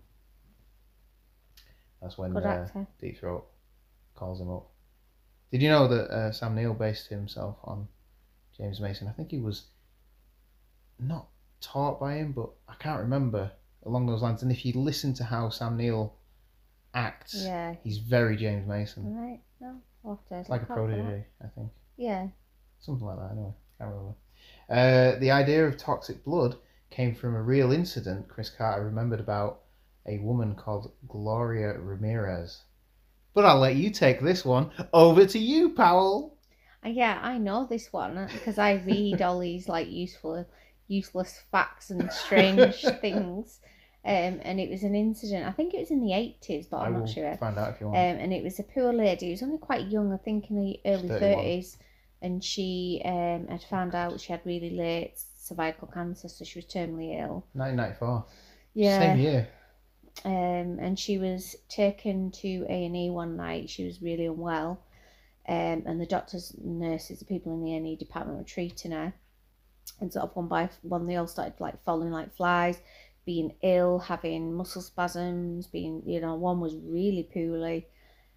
That's 2.01 2.17
when 2.17 2.35
uh. 2.37 2.85
Deep 2.99 3.17
Throat 3.19 3.47
calls 4.17 4.41
him 4.41 4.49
up. 4.51 4.67
Did 5.51 5.61
you 5.61 5.69
know 5.69 5.87
that 5.87 6.09
uh, 6.11 6.31
Sam 6.33 6.55
Neill 6.55 6.73
based 6.73 7.07
himself 7.07 7.57
on 7.63 7.87
James 8.57 8.81
Mason? 8.81 9.07
I 9.07 9.11
think 9.13 9.31
he 9.31 9.39
was 9.39 9.67
not 10.99 11.27
taught 11.61 11.99
by 11.99 12.15
him, 12.15 12.31
but 12.33 12.49
I 12.67 12.75
can't 12.75 12.99
remember 13.01 13.51
along 13.85 14.07
those 14.07 14.21
lines. 14.21 14.41
And 14.43 14.51
if 14.51 14.65
you 14.65 14.73
listen 14.73 15.13
to 15.15 15.23
how 15.23 15.49
Sam 15.49 15.77
Neill 15.77 16.13
acts, 16.93 17.35
Yeah. 17.35 17.75
he's 17.83 17.99
very 17.99 18.35
James 18.35 18.67
Mason. 18.67 19.15
Right. 19.15 19.41
No. 19.61 19.79
It's 20.31 20.49
like 20.49 20.61
a 20.61 20.63
look 20.63 20.71
out 20.71 20.77
for 20.77 20.87
that. 20.87 20.95
protege, 20.97 21.25
I 21.43 21.47
think. 21.47 21.71
Yeah. 21.97 22.27
Something 22.79 23.05
like 23.07 23.17
that, 23.19 23.31
anyway. 23.31 23.53
Can't 23.77 23.89
remember. 23.91 24.15
Uh, 24.69 25.19
the 25.19 25.31
idea 25.31 25.65
of 25.65 25.77
toxic 25.77 26.23
blood 26.23 26.55
came 26.89 27.13
from 27.15 27.35
a 27.35 27.41
real 27.41 27.71
incident 27.71 28.27
Chris 28.27 28.49
Carter 28.49 28.85
remembered 28.85 29.19
about 29.19 29.61
a 30.05 30.19
woman 30.19 30.55
called 30.55 30.91
Gloria 31.07 31.77
Ramirez. 31.77 32.61
But 33.37 33.45
I'll 33.45 33.59
let 33.59 33.75
you 33.75 33.91
take 33.91 34.19
this 34.19 34.43
one. 34.43 34.71
Over 34.93 35.23
to 35.27 35.37
you, 35.37 35.69
Powell. 35.69 36.35
Uh, 36.83 36.89
Yeah, 36.89 37.19
I 37.21 37.37
know 37.37 37.67
this 37.67 37.93
one 37.93 38.27
because 38.33 38.57
I 38.57 38.81
read 38.83 39.21
all 39.21 39.37
these 39.37 39.69
like 39.69 39.91
useful, 39.91 40.43
useless 40.87 41.43
facts 41.51 41.91
and 41.91 42.11
strange 42.11 42.81
things. 43.01 43.59
Um, 44.03 44.39
and 44.41 44.59
it 44.59 44.71
was 44.71 44.81
an 44.81 44.95
incident. 44.95 45.45
I 45.45 45.51
think 45.51 45.75
it 45.75 45.81
was 45.81 45.91
in 45.91 46.01
the 46.01 46.13
eighties, 46.13 46.65
but 46.65 46.77
I'm 46.77 46.93
not 46.97 47.09
sure. 47.09 47.29
Um, 47.33 47.37
find 47.37 47.59
out 47.59 47.75
if 47.75 47.79
you 47.81 47.89
want. 47.89 47.97
and 47.97 48.33
it 48.33 48.43
was 48.43 48.57
a 48.57 48.63
poor 48.63 48.91
lady. 48.91 49.27
Who 49.27 49.31
was 49.33 49.43
only 49.43 49.59
quite 49.59 49.85
young, 49.85 50.11
I 50.11 50.17
think, 50.17 50.49
in 50.49 50.59
the 50.59 50.79
early 50.83 51.07
thirties, 51.07 51.77
and 52.23 52.43
she 52.43 53.03
um 53.05 53.45
had 53.49 53.61
found 53.69 53.93
out 53.93 54.19
she 54.19 54.31
had 54.31 54.41
really 54.45 54.71
late 54.71 55.13
cervical 55.35 55.87
cancer, 55.89 56.27
so 56.27 56.43
she 56.43 56.57
was 56.57 56.65
terminally 56.65 57.21
ill. 57.21 57.45
1994. 57.53 58.25
Yeah. 58.73 58.99
Same 58.99 59.19
year. 59.19 59.47
Um, 60.25 60.79
and 60.79 60.97
she 60.99 61.17
was 61.17 61.55
taken 61.69 62.31
to 62.31 62.65
A 62.69 62.85
and 62.85 62.95
E 62.95 63.09
one 63.09 63.35
night. 63.37 63.69
She 63.69 63.85
was 63.85 64.01
really 64.01 64.25
unwell, 64.25 64.79
um, 65.47 65.83
and 65.85 65.99
the 66.01 66.05
doctors, 66.05 66.53
nurses, 66.63 67.19
the 67.19 67.25
people 67.25 67.53
in 67.53 67.63
the 67.63 67.73
A 67.73 67.77
and 67.77 67.87
E 67.87 67.95
department 67.95 68.37
were 68.37 68.43
treating 68.43 68.91
her, 68.91 69.13
and 70.01 70.11
sort 70.11 70.25
of 70.25 70.35
one 70.35 70.47
by 70.47 70.69
one 70.81 71.07
they 71.07 71.15
all 71.17 71.27
started 71.27 71.59
like 71.59 71.83
falling 71.83 72.11
like 72.11 72.35
flies, 72.35 72.79
being 73.25 73.55
ill, 73.61 73.99
having 73.99 74.53
muscle 74.53 74.81
spasms, 74.81 75.67
being 75.67 76.01
you 76.05 76.19
know 76.21 76.35
one 76.35 76.59
was 76.59 76.75
really 76.75 77.23
poorly, 77.23 77.87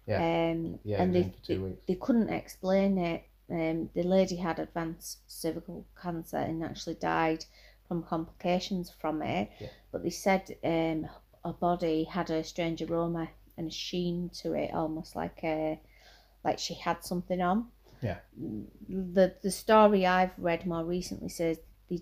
Yeah. 0.07 0.17
um, 0.17 0.79
Yeah, 0.83 1.01
and 1.01 1.15
they, 1.15 1.33
they, 1.47 1.59
they 1.87 1.95
couldn't 1.95 2.29
explain 2.29 2.97
it. 2.97 3.23
Um, 3.49 3.89
the 3.93 4.03
lady 4.03 4.37
had 4.37 4.59
advanced 4.59 5.19
cervical 5.27 5.85
cancer 6.01 6.37
and 6.37 6.63
actually 6.63 6.95
died 6.95 7.43
from 7.87 8.03
complications 8.03 8.89
from 8.89 9.21
it. 9.21 9.49
Yeah. 9.59 9.67
But 9.91 10.03
they 10.03 10.09
said 10.09 10.55
um, 10.63 11.09
her 11.43 11.53
body 11.53 12.03
had 12.03 12.29
a 12.29 12.43
strange 12.43 12.81
aroma 12.81 13.29
and 13.57 13.67
a 13.67 13.71
sheen 13.71 14.29
to 14.41 14.53
it, 14.53 14.73
almost 14.73 15.15
like 15.15 15.39
a 15.43 15.79
like 16.43 16.59
she 16.59 16.73
had 16.73 17.03
something 17.03 17.41
on. 17.41 17.67
Yeah. 18.01 18.17
The 18.89 19.35
the 19.43 19.51
story 19.51 20.05
I've 20.05 20.31
read 20.37 20.65
more 20.65 20.83
recently 20.83 21.29
says 21.29 21.59
they, 21.89 22.01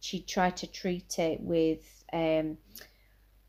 she 0.00 0.20
tried 0.20 0.56
to 0.58 0.66
treat 0.66 1.18
it 1.18 1.40
with 1.40 2.04
um, 2.12 2.58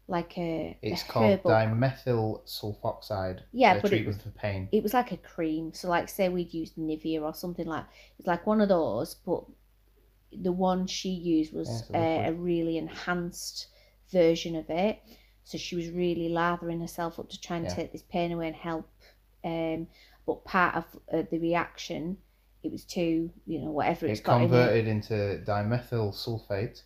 like 0.08 0.38
a 0.38 0.78
It's 0.82 1.04
a 1.04 1.06
called 1.06 1.26
herbal 1.32 1.52
dimethyl 1.52 2.42
sulfoxide. 2.48 3.42
Yeah, 3.52 3.80
but 3.82 3.90
treatment 3.90 4.18
was- 4.18 4.24
for 4.24 4.32
pain. 4.32 4.70
it 4.72 4.82
was 4.82 4.94
like 4.94 5.12
a 5.12 5.18
cream. 5.18 5.74
So 5.74 5.90
like 5.90 6.10
say 6.10 6.30
we'd 6.30 6.54
used 6.54 6.76
Nivea 6.78 7.22
or 7.22 7.34
something 7.34 7.68
like 7.68 7.86
it's 8.18 8.28
like 8.28 8.48
one 8.48 8.62
of 8.62 8.70
those, 8.70 9.16
but 9.16 9.44
the 10.32 10.52
one 10.52 10.88
she 10.88 11.10
used 11.10 11.54
was 11.54 11.84
Yeah, 11.92 11.98
a 12.00 12.26
uh, 12.28 12.30
a 12.30 12.34
really 12.34 12.78
enhanced 12.78 13.68
version 14.12 14.56
of 14.56 14.70
it. 14.70 15.00
So 15.50 15.58
she 15.58 15.76
was 15.76 15.90
really 15.92 16.30
lathering 16.30 16.82
herself 16.82 17.20
up 17.20 17.30
to 17.30 17.42
try 17.42 17.58
and 17.58 17.68
Yeah. 17.68 17.78
take 17.78 17.92
this 17.92 18.04
pain 18.04 18.32
away 18.32 18.48
and 18.48 18.56
help. 18.56 18.90
Um, 19.44 19.88
but 20.26 20.46
part 20.46 20.76
of 20.76 20.86
uh, 21.14 21.24
the 21.32 21.40
reaction, 21.40 22.18
it 22.64 22.72
was 22.72 22.86
too 22.86 23.32
you 23.46 23.60
know 23.62 23.72
whatever 23.72 24.06
it's 24.08 24.20
It 24.20 24.26
got 24.32 24.42
in 24.44 24.56
it. 24.56 24.74
converted 24.74 24.90
into 24.90 25.42
dimethyl 25.48 26.12
sulfate, 26.14 26.84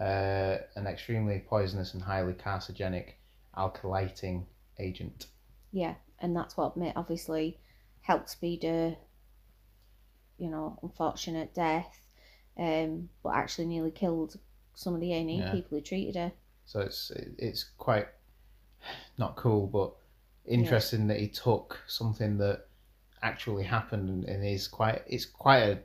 uh, 0.00 0.58
an 0.76 0.86
extremely 0.86 1.40
poisonous 1.40 1.94
and 1.94 2.02
highly 2.04 2.34
carcinogenic 2.34 3.14
alkylating 3.56 4.46
agent. 4.78 5.28
Yeah, 5.70 5.94
and 6.18 6.34
that's 6.34 6.56
what 6.56 6.76
obviously 6.96 7.60
helped 8.00 8.30
speed 8.30 8.64
her, 8.64 8.96
you 10.38 10.50
know, 10.50 10.78
unfortunate 10.82 11.54
death. 11.54 12.00
Um, 12.58 13.10
but 13.22 13.34
actually 13.34 13.66
nearly 13.66 13.90
killed 13.90 14.38
some 14.74 14.94
of 14.94 15.00
the 15.00 15.12
A 15.12 15.20
and 15.20 15.30
E 15.30 15.42
Yeah. 15.42 15.50
people 15.50 15.76
who 15.76 15.82
treated 15.82 16.16
her. 16.16 16.32
So 16.66 16.80
it's 16.80 17.10
it's 17.38 17.64
quite 17.78 18.08
not 19.18 19.36
cool, 19.36 19.66
but 19.66 19.92
interesting 20.44 21.06
that 21.08 21.18
he 21.18 21.28
took 21.28 21.80
something 21.86 22.38
that 22.38 22.66
actually 23.22 23.64
happened 23.64 24.08
and, 24.08 24.24
and 24.24 24.44
is 24.44 24.68
quite 24.68 25.02
it's 25.06 25.24
quite 25.24 25.60
a, 25.62 25.78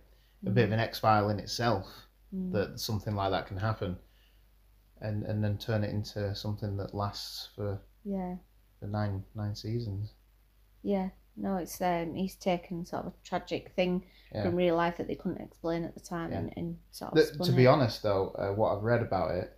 a 0.45 0.49
bit 0.49 0.65
of 0.65 0.71
an 0.71 0.79
X 0.79 0.99
file 0.99 1.29
in 1.29 1.39
itself 1.39 1.87
Mm. 2.33 2.53
that 2.53 2.79
something 2.79 3.13
like 3.13 3.29
that 3.31 3.45
can 3.47 3.57
happen, 3.57 3.97
and 5.01 5.23
and 5.25 5.43
then 5.43 5.57
turn 5.57 5.83
it 5.83 5.89
into 5.89 6.33
something 6.33 6.77
that 6.77 6.93
lasts 6.95 7.49
for, 7.57 7.77
Yeah, 8.05 8.35
for 8.79 8.87
nine 8.87 9.25
nine 9.35 9.53
seasons. 9.53 10.13
yeah. 10.81 11.09
No, 11.35 11.57
it's 11.57 11.81
um, 11.81 12.15
he's 12.15 12.35
taken 12.35 12.85
sort 12.85 13.05
of 13.05 13.11
a 13.13 13.15
tragic 13.25 13.73
thing 13.75 14.05
Yeah. 14.33 14.43
from 14.43 14.55
real 14.55 14.77
life 14.77 14.95
that 14.97 15.07
they 15.07 15.15
couldn't 15.15 15.41
explain 15.41 15.83
at 15.83 15.93
the 15.93 15.99
time, 15.99 16.31
Yeah. 16.31 16.37
and, 16.37 16.53
and 16.55 16.77
sort 16.91 17.11
of. 17.11 17.37
The- 17.37 17.43
to 17.43 17.51
be 17.51 17.67
honest, 17.67 18.01
though, 18.01 18.29
uh, 18.29 18.53
what 18.53 18.77
I've 18.77 18.83
read 18.83 19.01
about 19.01 19.31
it, 19.31 19.57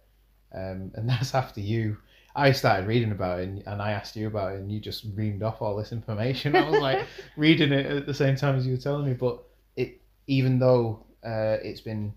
um, 0.54 0.92
and 0.96 1.08
that's 1.10 1.34
after 1.36 1.62
you, 1.62 1.98
I 2.36 2.52
started 2.52 2.88
reading 2.88 3.12
about 3.12 3.40
it, 3.40 3.48
and, 3.48 3.64
and 3.68 3.82
I 3.82 3.92
asked 3.92 4.16
you 4.16 4.28
about 4.28 4.54
it, 4.54 4.60
and 4.60 4.72
you 4.72 4.80
just 4.80 5.16
reamed 5.16 5.44
off 5.44 5.62
all 5.62 5.76
this 5.76 5.92
information. 5.92 6.56
I 6.56 6.70
was 6.70 6.80
like 6.82 7.06
reading 7.38 7.72
it 7.72 7.86
at 7.86 8.06
the 8.06 8.14
same 8.14 8.36
time 8.36 8.56
as 8.56 8.66
you 8.66 8.74
were 8.74 8.82
telling 8.82 9.06
me, 9.06 9.14
but 9.14 9.44
it, 9.76 10.02
even 10.28 10.58
though 10.60 11.06
uh, 11.24 11.58
it's 11.64 11.82
been 11.82 12.14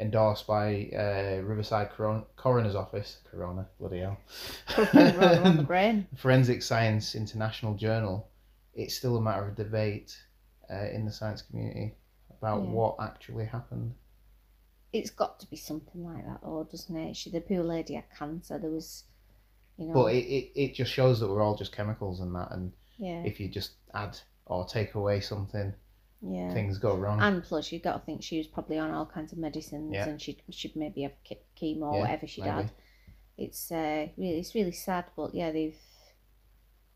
endorsed 0.00 0.46
by 0.46 0.88
uh, 0.96 1.42
Riverside 1.42 1.90
Coron- 1.90 2.24
Coroner's 2.36 2.74
Office, 2.76 3.18
Corona, 3.30 3.66
bloody 3.80 3.98
hell. 3.98 4.16
Forensic 6.16 6.62
Science 6.62 7.14
International 7.14 7.74
Journal, 7.74 8.28
it's 8.74 8.94
still 8.94 9.16
a 9.16 9.20
matter 9.20 9.46
of 9.48 9.56
debate 9.56 10.16
uh, 10.70 10.86
in 10.92 11.04
the 11.04 11.12
science 11.12 11.42
community 11.42 11.94
about 12.38 12.62
Yeah. 12.62 12.70
what 12.70 12.96
actually 13.00 13.44
happened. 13.44 13.92
It's 14.92 15.10
got 15.10 15.38
to 15.40 15.46
be 15.50 15.56
something 15.56 16.02
like 16.04 16.24
that, 16.24 16.40
or 16.42 16.64
doesn't 16.64 16.96
it? 16.96 17.16
She, 17.16 17.30
the 17.30 17.40
poor 17.40 17.62
lady 17.62 17.94
had 17.94 18.04
cancer. 18.16 18.58
There 18.58 18.70
was, 18.70 19.04
you 19.76 19.86
know. 19.88 19.94
But 19.94 20.14
it, 20.14 20.24
it, 20.26 20.52
it 20.54 20.74
just 20.74 20.92
shows 20.92 21.20
that 21.20 21.28
we're 21.28 21.42
all 21.42 21.56
just 21.56 21.72
chemicals 21.76 22.20
and 22.20 22.34
that, 22.34 22.50
and 22.52 22.72
yeah. 22.98 23.22
if 23.24 23.38
you 23.38 23.48
just 23.48 23.72
add 23.94 24.18
or 24.46 24.66
take 24.66 24.94
away 24.94 25.20
something, 25.20 25.74
Yeah. 26.22 26.52
things 26.54 26.78
go 26.78 26.96
wrong. 26.96 27.20
And 27.20 27.42
plus, 27.44 27.70
you've 27.70 27.82
got 27.82 27.92
to 27.98 27.98
think 28.06 28.22
she 28.22 28.38
was 28.38 28.46
probably 28.46 28.78
on 28.78 28.90
all 28.90 29.04
kinds 29.06 29.32
of 29.32 29.38
medicines, 29.38 29.92
Yeah. 29.92 30.08
and 30.08 30.20
she 30.20 30.38
should 30.50 30.74
maybe 30.74 31.02
have 31.02 31.12
chemo 31.60 31.82
or 31.82 31.94
Yeah, 31.94 32.00
whatever 32.00 32.26
she'd 32.26 32.44
maybe. 32.44 32.54
had. 32.54 32.70
It's 33.36 33.70
uh, 33.70 34.08
really, 34.16 34.38
it's 34.40 34.54
really 34.54 34.72
sad, 34.72 35.04
but 35.16 35.34
yeah, 35.34 35.52
they've 35.52 35.76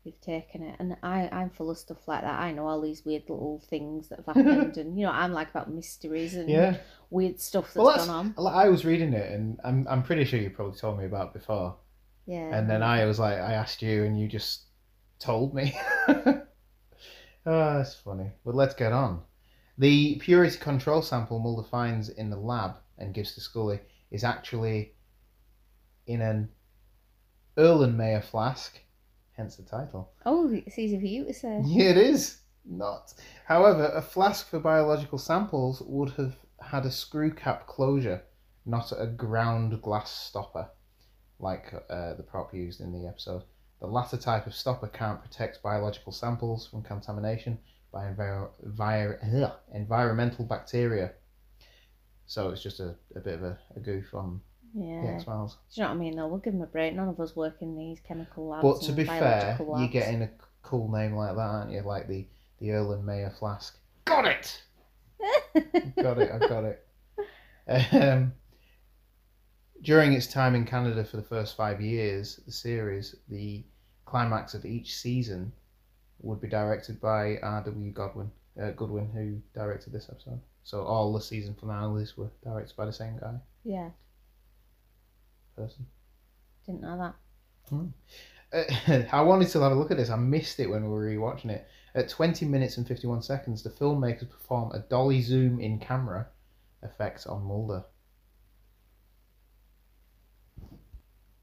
they've 0.03 0.19
taken 0.21 0.63
it, 0.63 0.75
and 0.79 0.97
I 1.03 1.29
I'm 1.31 1.49
full 1.49 1.69
of 1.69 1.77
stuff 1.77 2.07
like 2.07 2.21
that. 2.21 2.39
I 2.39 2.51
know 2.51 2.67
all 2.67 2.81
these 2.81 3.05
weird 3.05 3.23
little 3.23 3.61
things 3.69 4.09
that 4.09 4.23
have 4.25 4.35
happened, 4.35 4.77
and 4.77 4.97
you 4.97 5.05
know 5.05 5.11
I'm 5.11 5.33
like 5.33 5.49
about 5.49 5.71
mysteries 5.71 6.35
and 6.35 6.49
yeah. 6.49 6.77
weird 7.09 7.39
stuff 7.39 7.65
that's 7.65 7.75
Well, 7.75 7.87
that's, 7.87 8.07
gone 8.07 8.33
on. 8.37 8.47
I 8.47 8.69
was 8.69 8.85
reading 8.85 9.13
it, 9.13 9.31
and 9.31 9.59
I'm 9.63 9.87
I'm 9.89 10.03
pretty 10.03 10.25
sure 10.25 10.39
you 10.39 10.49
probably 10.49 10.77
told 10.77 10.99
me 10.99 11.05
about 11.05 11.33
before. 11.33 11.75
Yeah. 12.25 12.55
And 12.55 12.69
then 12.69 12.81
I 12.81 13.05
was 13.05 13.19
like, 13.19 13.37
I 13.37 13.53
asked 13.53 13.81
you, 13.81 14.03
and 14.03 14.19
you 14.19 14.27
just 14.27 14.61
told 15.19 15.53
me. 15.53 15.77
oh, 16.07 16.41
that's 17.45 17.95
funny. 17.95 18.31
But 18.45 18.55
let's 18.55 18.75
get 18.75 18.91
on. 18.91 19.21
The 19.77 20.15
purity 20.15 20.57
control 20.57 21.01
sample 21.01 21.39
Mulder 21.39 21.67
finds 21.67 22.09
in 22.09 22.29
the 22.29 22.37
lab 22.37 22.75
and 22.97 23.13
gives 23.13 23.33
to 23.35 23.41
Scully 23.41 23.79
is 24.11 24.23
actually 24.23 24.93
in 26.05 26.21
an 26.21 26.49
Erlenmeyer 27.57 28.23
flask, 28.23 28.79
hence 29.35 29.55
the 29.55 29.63
title. 29.63 30.11
Oh, 30.25 30.49
it's 30.51 30.79
easy 30.79 30.99
for 30.99 31.05
you 31.05 31.25
to 31.25 31.33
say. 31.33 31.61
Yeah, 31.65 31.89
it 31.89 31.97
is 31.97 32.39
not. 32.65 33.13
However, 33.45 33.91
a 33.93 34.01
flask 34.01 34.49
for 34.49 34.59
biological 34.59 35.17
samples 35.17 35.81
would 35.85 36.11
have 36.11 36.35
had 36.61 36.85
a 36.85 36.91
screw 36.91 37.33
cap 37.33 37.67
closure, 37.67 38.23
not 38.65 38.91
a 38.97 39.07
ground 39.07 39.81
glass 39.81 40.11
stopper, 40.11 40.69
like 41.39 41.73
uh, 41.89 42.13
the 42.15 42.23
prop 42.23 42.53
used 42.53 42.79
in 42.79 42.91
the 42.91 43.07
episode. 43.07 43.43
The 43.81 43.87
latter 43.87 44.17
type 44.17 44.47
of 44.47 44.55
stopper 44.55 44.87
can't 44.87 45.21
protect 45.21 45.61
biological 45.61 46.13
samples 46.13 46.67
from 46.67 46.83
contamination 46.83 47.59
by 47.91 48.05
envir- 48.05 48.49
vir- 48.63 49.19
ugh, 49.21 49.51
environmental 49.73 50.45
bacteria. 50.45 51.11
So 52.25 52.49
it's 52.49 52.63
just 52.63 52.79
a, 52.79 52.95
a 53.15 53.19
bit 53.19 53.35
of 53.35 53.43
a, 53.43 53.59
a 53.75 53.79
goof 53.81 54.13
on 54.13 54.39
the 54.73 54.85
Yeah. 54.85 55.13
X 55.15 55.23
Files. 55.23 55.57
Do 55.73 55.81
you 55.81 55.83
know 55.83 55.89
what 55.89 55.95
I 55.95 55.99
mean? 55.99 56.15
Though 56.15 56.27
we'll 56.27 56.39
give 56.39 56.53
them 56.53 56.61
a 56.61 56.67
break. 56.67 56.93
None 56.95 57.07
of 57.09 57.19
us 57.19 57.35
work 57.35 57.61
in 57.61 57.75
these 57.77 57.99
chemical 57.99 58.47
labs. 58.47 58.63
But 58.63 58.81
to 58.83 58.91
be 58.91 59.03
fair, 59.05 59.19
biological 59.57 59.79
you're 59.79 59.87
getting 59.89 60.21
a 60.23 60.29
cool 60.61 60.91
name 60.91 61.13
like 61.13 61.35
that, 61.35 61.41
aren't 61.41 61.71
you? 61.71 61.81
Like 61.81 62.07
the 62.07 62.25
the 62.59 62.69
Erlenmeyer 62.69 63.37
flask. 63.37 63.77
Got 64.05 64.25
it. 64.25 64.63
got 66.01 66.17
it. 66.17 66.31
I've 66.31 66.49
got 66.49 66.63
it. 66.63 66.85
Um, 67.93 68.33
during 69.81 70.13
its 70.13 70.27
time 70.27 70.55
in 70.55 70.65
Canada 70.65 71.03
for 71.03 71.17
the 71.17 71.23
first 71.23 71.55
five 71.57 71.81
years, 71.81 72.39
the 72.45 72.51
series, 72.51 73.15
the 73.29 73.63
climax 74.05 74.53
of 74.53 74.65
each 74.65 74.95
season 74.95 75.51
would 76.21 76.39
be 76.41 76.47
directed 76.47 77.01
by 77.01 77.37
R.W. 77.41 77.91
Godwin, 77.91 78.31
uh, 78.61 78.71
Goodwin, 78.71 79.09
who 79.11 79.41
directed 79.59 79.91
this 79.91 80.07
episode. 80.09 80.39
So 80.63 80.83
all 80.83 81.11
the 81.11 81.19
season 81.21 81.53
finales 81.59 82.15
were 82.17 82.29
directed 82.43 82.75
by 82.77 82.85
the 82.85 82.93
same 82.93 83.17
guy, 83.19 83.35
Yeah, 83.65 83.89
person. 85.55 85.85
didn't 86.65 86.81
know 86.81 86.97
that. 86.97 87.15
Uh, 88.53 89.03
I 89.11 89.21
wanted 89.21 89.49
to 89.49 89.59
have 89.61 89.71
a 89.71 89.75
look 89.75 89.91
at 89.91 89.97
this. 89.97 90.09
I 90.09 90.15
missed 90.15 90.59
it 90.59 90.69
when 90.69 90.83
we 90.83 90.89
were 90.89 91.05
rewatching 91.07 91.49
it. 91.49 91.67
At 91.95 92.09
20 92.09 92.45
minutes 92.45 92.77
and 92.77 92.87
51 92.87 93.21
seconds, 93.21 93.61
the 93.63 93.69
filmmakers 93.69 94.29
perform 94.29 94.71
a 94.71 94.79
dolly 94.79 95.21
zoom 95.21 95.59
in 95.59 95.79
camera 95.79 96.27
effect 96.81 97.27
on 97.27 97.43
Mulder. 97.43 97.83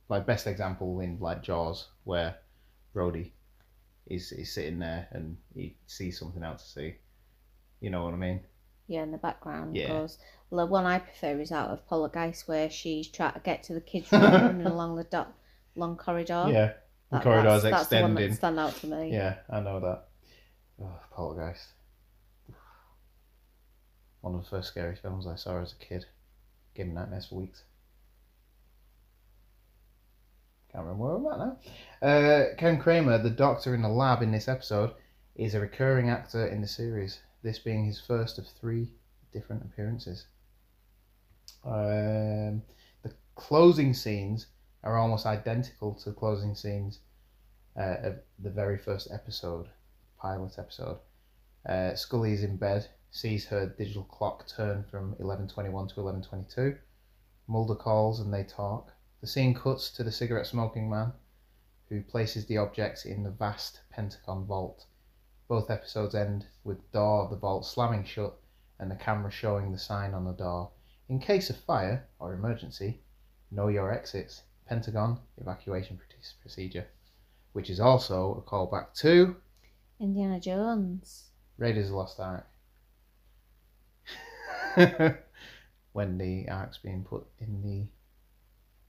Like 0.09 0.27
best 0.27 0.46
example 0.46 1.01
in 1.01 1.18
like 1.20 1.42
Jaws, 1.42 1.88
where 2.05 2.37
Brody 2.92 3.33
is 4.07 4.33
is 4.33 4.53
sitting 4.53 4.81
there 4.81 5.07
and 5.12 5.37
he 5.55 5.77
sees 5.87 6.18
something 6.18 6.42
out 6.42 6.59
to 6.59 6.64
see. 6.64 6.96
You 7.81 7.90
know 7.90 8.05
what 8.05 8.14
I 8.14 8.16
mean? 8.16 8.40
Yeah, 8.88 9.05
in 9.05 9.12
the 9.12 9.18
background 9.18 9.77
Yeah. 9.77 9.87
goes. 9.88 10.18
The 10.52 10.66
one 10.66 10.84
I 10.84 10.98
prefer 10.98 11.38
is 11.40 11.52
out 11.52 11.70
of 11.70 11.86
Poltergeist, 11.86 12.48
where 12.48 12.68
she's 12.70 13.06
trying 13.08 13.34
to 13.34 13.40
get 13.40 13.62
to 13.64 13.74
the 13.74 13.80
kids' 13.80 14.10
room 14.10 14.22
running 14.22 14.66
along 14.66 14.96
the 14.96 15.04
do- 15.04 15.24
long 15.76 15.96
corridor. 15.96 16.46
Yeah, 16.48 16.72
the 17.10 17.18
That- 17.18 17.22
corridor's 17.22 17.62
that's, 17.62 17.76
that's 17.76 17.88
the 17.88 18.00
one 18.02 18.14
that 18.16 18.34
stand 18.34 18.58
out 18.58 18.74
to 18.76 18.86
me. 18.88 19.12
Yeah, 19.12 19.36
I 19.48 19.60
know 19.60 19.78
that. 19.80 20.08
Oh, 20.82 20.98
Poltergeist. 21.12 21.68
One 24.22 24.34
of 24.34 24.42
the 24.44 24.50
first 24.50 24.68
scary 24.68 24.96
films 24.96 25.26
I 25.26 25.36
saw 25.36 25.60
as 25.62 25.72
a 25.72 25.76
kid. 25.84 26.04
Gave 26.74 26.86
me 26.88 26.94
nightmares 26.94 27.26
for 27.26 27.36
weeks. 27.36 27.62
Can't 30.72 30.84
remember 30.84 31.18
where 31.18 31.32
I'm 31.34 31.40
at 31.40 31.58
now. 32.02 32.06
Uh, 32.08 32.54
Ken 32.56 32.78
Kramer, 32.80 33.18
the 33.18 33.30
doctor 33.30 33.74
in 33.74 33.82
the 33.82 33.88
lab 33.88 34.22
in 34.22 34.30
this 34.30 34.46
episode, 34.48 34.92
is 35.34 35.54
a 35.54 35.60
recurring 35.60 36.10
actor 36.10 36.46
in 36.46 36.60
the 36.60 36.66
series, 36.68 37.20
this 37.42 37.58
being 37.58 37.84
his 37.86 38.00
first 38.00 38.38
of 38.38 38.46
three 38.60 38.88
different 39.32 39.62
appearances. 39.64 40.26
Um, 41.64 42.62
the 43.03 43.12
closing 43.35 43.92
scenes 43.94 44.46
are 44.83 44.96
almost 44.96 45.27
identical 45.27 45.94
to 45.94 46.11
the 46.11 46.14
closing 46.14 46.55
scenes 46.55 47.01
uh, 47.77 47.96
of 48.03 48.20
the 48.38 48.51
very 48.51 48.79
first 48.79 49.09
episode, 49.12 49.68
pilot 50.18 50.59
episode. 50.59 50.99
Uh, 51.66 51.94
Scully 51.94 52.33
is 52.33 52.42
in 52.42 52.57
bed, 52.57 52.88
sees 53.11 53.46
her 53.46 53.66
digital 53.66 54.05
clock 54.05 54.46
turn 54.49 54.85
from 54.85 55.14
11.21 55.16 55.88
to 55.94 56.01
11.22. 56.01 56.79
Mulder 57.46 57.75
calls 57.75 58.20
and 58.20 58.33
they 58.33 58.44
talk. 58.44 58.92
The 59.20 59.27
scene 59.27 59.55
cuts 59.55 59.90
to 59.90 60.05
the 60.05 60.12
cigarette 60.12 60.46
smoking 60.46 60.88
man, 60.88 61.12
who 61.88 62.03
places 62.03 62.46
the 62.46 62.57
objects 62.57 63.05
in 63.05 63.23
the 63.23 63.31
vast 63.31 63.81
Pentagon 63.90 64.46
vault. 64.46 64.87
Both 65.49 65.70
episodes 65.70 66.14
end 66.14 66.46
with 66.64 66.79
the 66.79 66.99
door 66.99 67.25
of 67.25 67.31
the 67.31 67.37
vault 67.37 67.66
slamming 67.66 68.05
shut 68.05 68.38
and 68.79 68.90
the 68.90 68.96
camera 68.96 69.31
showing 69.31 69.73
the 69.73 69.79
sign 69.79 70.14
on 70.14 70.25
the 70.25 70.33
door. 70.33 70.70
In 71.11 71.18
case 71.18 71.51
of 71.51 71.57
fire 71.57 72.07
or 72.20 72.35
emergency, 72.35 73.01
know 73.51 73.66
your 73.66 73.92
exits. 73.92 74.42
Pentagon 74.68 75.18
evacuation 75.38 75.99
procedure, 76.40 76.87
which 77.53 77.68
is 77.68 77.81
also 77.81 78.35
a 78.46 78.49
callback 78.49 78.94
to 79.01 79.35
Indiana 79.99 80.38
Jones. 80.38 81.31
Raiders 81.59 81.87
of 81.87 81.90
the 81.90 81.96
Lost 81.96 82.20
Ark. 82.20 82.46
when 85.92 86.16
the 86.16 86.49
ark's 86.49 86.79
being 86.79 87.03
put 87.03 87.27
in 87.40 87.61
the 87.61 87.88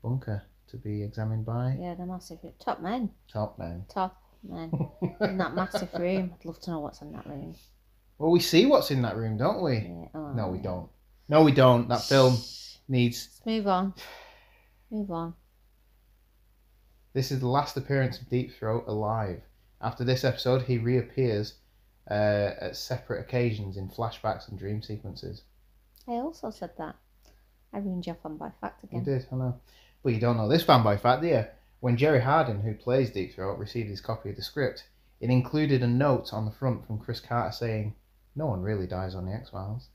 bunker 0.04 0.44
to 0.68 0.78
be 0.78 1.02
examined 1.02 1.44
by 1.44 1.76
Yeah, 1.80 1.96
the 1.96 2.06
massive 2.06 2.38
top 2.60 2.82
men, 2.84 3.10
top 3.34 3.58
men. 3.58 3.86
top 3.90 4.22
men 4.48 4.70
in 5.22 5.38
that 5.40 5.56
massive 5.56 5.92
room. 5.96 6.36
I'd 6.40 6.46
love 6.46 6.60
to 6.62 6.70
know 6.70 6.82
what's 6.82 7.02
in 7.02 7.14
that 7.14 7.26
room. 7.26 7.56
Well, 8.20 8.30
we 8.30 8.40
see 8.42 8.68
what's 8.68 8.92
in 8.92 9.02
that 9.02 9.18
room, 9.18 9.38
don't 9.38 9.64
we? 9.64 9.78
Yeah. 9.78 10.06
Oh, 10.14 10.34
No, 10.34 10.50
we 10.50 10.60
don't. 10.60 10.88
No, 11.32 11.44
we 11.44 11.54
don't. 11.54 11.88
That 11.88 12.04
film 12.04 12.36
needs. 12.90 13.30
Let's 13.32 13.46
move 13.46 13.66
on. 13.66 13.94
Move 14.92 15.12
on. 15.12 15.34
This 17.14 17.32
is 17.32 17.40
the 17.40 17.48
last 17.48 17.78
appearance 17.78 18.20
of 18.20 18.30
Deep 18.30 18.54
Throat 18.54 18.84
alive. 18.86 19.40
After 19.82 20.04
this 20.04 20.26
episode, 20.26 20.64
he 20.64 20.78
reappears 20.78 21.54
uh, 22.10 22.52
at 22.60 22.76
separate 22.76 23.22
occasions 23.22 23.78
in 23.78 23.88
flashbacks 23.88 24.50
and 24.50 24.60
dream 24.60 24.82
sequences. 24.82 25.44
I 26.06 26.16
also 26.16 26.50
said 26.50 26.72
that. 26.78 26.98
I 27.74 27.78
ruined 27.78 28.06
your 28.06 28.16
fun 28.16 28.36
by 28.36 28.52
fact 28.60 28.84
You 28.84 29.00
again. 29.00 29.04
did, 29.06 29.28
I 29.32 29.36
know. 29.38 29.58
But 30.04 30.12
you 30.12 30.20
don't 30.20 30.36
know 30.36 30.50
this 30.50 30.64
fan 30.64 30.84
by 30.84 30.98
fact, 30.98 31.22
do 31.22 31.30
you? 31.30 31.46
When 31.80 31.96
Jerry 31.96 32.20
Hardin, 32.20 32.60
who 32.60 32.74
plays 32.74 33.10
Deep 33.10 33.36
Throat, 33.36 33.58
received 33.58 33.90
his 33.90 34.02
copy 34.02 34.32
of 34.32 34.36
the 34.36 34.42
script, 34.42 34.84
it 35.22 35.30
included 35.30 35.82
a 35.82 35.88
note 35.88 36.34
on 36.34 36.44
the 36.44 36.52
front 36.52 36.86
from 36.86 37.00
Chris 37.00 37.22
Carter 37.22 37.54
saying, 37.54 37.96
No 38.36 38.48
one 38.48 38.62
really 38.64 38.86
dies 38.86 39.16
on 39.16 39.26
the 39.26 39.32
X 39.32 39.50
Files. 39.50 39.88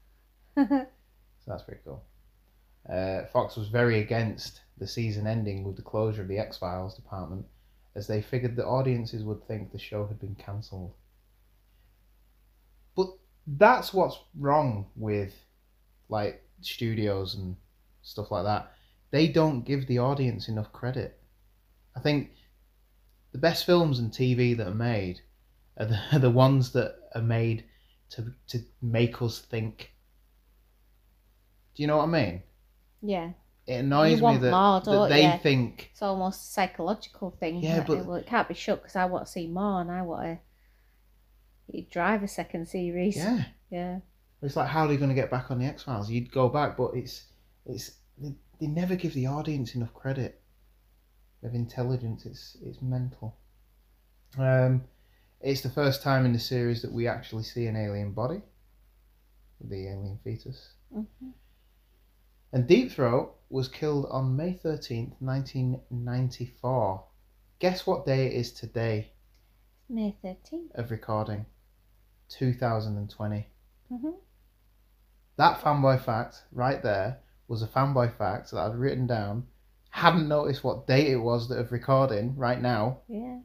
So 1.46 1.52
that's 1.52 1.62
pretty 1.62 1.80
cool. 1.84 2.02
Uh, 2.90 3.24
Fox 3.26 3.56
was 3.56 3.68
very 3.68 4.00
against 4.00 4.62
the 4.78 4.86
season 4.86 5.26
ending 5.26 5.62
with 5.64 5.76
the 5.76 5.82
closure 5.82 6.22
of 6.22 6.28
the 6.28 6.38
X 6.38 6.58
Files 6.58 6.94
department, 6.94 7.46
as 7.94 8.06
they 8.06 8.20
figured 8.20 8.56
that 8.56 8.66
audiences 8.66 9.22
would 9.22 9.46
think 9.46 9.70
the 9.70 9.78
show 9.78 10.06
had 10.06 10.18
been 10.18 10.34
cancelled. 10.34 10.92
But 12.96 13.08
that's 13.46 13.94
what's 13.94 14.18
wrong 14.38 14.86
with 14.96 15.34
like 16.08 16.42
studios 16.60 17.36
and 17.36 17.56
stuff 18.02 18.30
like 18.30 18.44
that. 18.44 18.72
They 19.12 19.28
don't 19.28 19.64
give 19.64 19.86
the 19.86 20.00
audience 20.00 20.48
enough 20.48 20.72
credit. 20.72 21.18
I 21.96 22.00
think 22.00 22.30
the 23.32 23.38
best 23.38 23.66
films 23.66 23.98
and 23.98 24.10
TV 24.10 24.56
that 24.56 24.66
are 24.66 24.74
made 24.74 25.20
are 25.76 25.86
the, 25.86 26.00
are 26.12 26.18
the 26.26 26.30
ones 26.30 26.72
that 26.72 26.96
are 27.14 27.22
made 27.22 27.64
to 28.10 28.32
to 28.48 28.60
make 28.82 29.22
us 29.22 29.40
think. 29.40 29.92
Do 31.76 31.82
you 31.82 31.86
know 31.86 31.98
what 31.98 32.04
I 32.04 32.06
mean? 32.06 32.42
yeah. 33.02 33.30
It 33.68 33.80
annoys 33.80 34.22
me 34.22 34.36
that, 34.38 34.50
more, 34.52 34.80
that 34.80 35.08
they 35.08 35.24
you? 35.32 35.38
think 35.42 35.88
It's 35.90 36.00
almost 36.00 36.40
a 36.40 36.52
psychological 36.52 37.32
thing. 37.40 37.56
Yeah, 37.56 37.82
but- 37.84 37.98
it, 37.98 38.06
well, 38.06 38.16
it 38.16 38.26
can't 38.26 38.46
be 38.46 38.54
shut 38.54 38.80
because 38.80 38.94
I 38.94 39.06
want 39.06 39.26
to 39.26 39.32
see 39.32 39.48
more 39.48 39.80
and 39.80 39.90
I 39.90 40.02
want 40.02 40.22
to 40.22 40.38
you 41.76 41.84
drive 41.90 42.22
a 42.22 42.28
second 42.28 42.68
series. 42.68 43.16
yeah. 43.16 43.44
Yeah. 43.70 43.98
It's 44.42 44.54
like 44.54 44.68
how 44.68 44.82
are 44.84 44.88
they 44.88 44.96
going 44.96 45.08
to 45.08 45.14
get 45.16 45.32
back 45.32 45.50
on 45.50 45.58
the 45.58 45.64
X 45.66 45.82
Files? 45.82 46.08
You'd 46.08 46.30
go 46.30 46.48
back, 46.48 46.76
but 46.76 46.92
it's 46.94 47.24
it's 47.66 47.90
they, 48.18 48.34
they 48.60 48.68
never 48.68 48.94
give 48.94 49.14
the 49.14 49.26
audience 49.26 49.74
enough 49.74 49.92
credit 49.94 50.40
of 51.42 51.52
intelligence. 51.54 52.24
It's 52.24 52.56
it's 52.62 52.80
mental. 52.80 53.36
Um, 54.38 54.84
it's 55.40 55.62
the 55.62 55.70
first 55.70 56.02
time 56.04 56.24
in 56.24 56.32
the 56.32 56.38
series 56.38 56.82
that 56.82 56.92
we 56.92 57.08
actually 57.08 57.42
see 57.42 57.66
an 57.66 57.74
alien 57.76 58.12
body. 58.12 58.42
the 59.60 59.88
alien 59.88 60.20
fetus. 60.22 60.74
Mhm. 60.94 61.32
And 62.56 62.66
Deep 62.66 62.90
Throat 62.90 63.36
was 63.50 63.68
killed 63.68 64.06
on 64.10 64.34
May 64.34 64.54
13th, 64.54 65.12
1994. 65.20 67.04
Guess 67.58 67.86
what 67.86 68.06
day 68.06 68.28
it 68.28 68.32
is 68.32 68.50
today 68.50 69.12
May 69.90 70.16
13th. 70.24 70.74
of 70.74 70.90
recording? 70.90 71.44
2020. 72.30 73.46
hmm 73.90 74.08
That 75.36 75.60
fanboy 75.60 76.02
fact 76.02 76.44
right 76.50 76.82
there 76.82 77.18
was 77.46 77.60
a 77.60 77.66
fanboy 77.66 78.16
fact 78.16 78.52
that 78.52 78.60
I'd 78.60 78.74
written 78.74 79.06
down. 79.06 79.48
Hadn't 79.90 80.26
noticed 80.26 80.64
what 80.64 80.86
date 80.86 81.08
it 81.08 81.18
was 81.18 81.50
that 81.50 81.58
of 81.58 81.72
recording 81.72 82.36
right 82.36 82.62
now. 82.62 83.00
Yeah. 83.06 83.40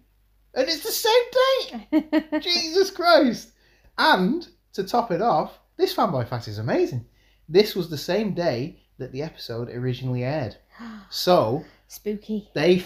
And 0.54 0.69
it's 0.69 0.84
the 0.84 0.89
same 0.89 1.91
date! 1.91 2.41
Jesus 2.41 2.89
Christ! 2.89 3.52
And 3.97 4.47
to 4.71 4.86
top 4.86 5.12
it 5.12 5.21
off, 5.21 5.60
this 5.76 5.93
fanboy 5.93 6.30
fact 6.30 6.47
is 6.47 6.60
amazing. 6.60 7.08
This 7.50 7.76
was 7.76 7.89
the 7.89 7.97
same 7.97 8.34
day 8.34 8.81
that 9.02 9.12
the 9.12 9.22
episode 9.24 9.70
originally 9.70 10.24
aired. 10.24 10.56
So 11.10 11.66
Spooky. 11.88 12.50
they 12.56 12.84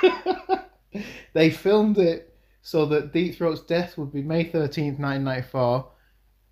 they 1.32 1.50
filmed 1.50 1.98
it 1.98 2.34
so 2.62 2.86
that 2.86 3.12
Deep 3.12 3.36
Throat's 3.36 3.62
death 3.62 3.98
would 3.98 4.12
be 4.12 4.22
May 4.22 4.44
thirteenth, 4.44 4.98
nineteen 4.98 5.24
ninety 5.24 5.46
four, 5.48 5.88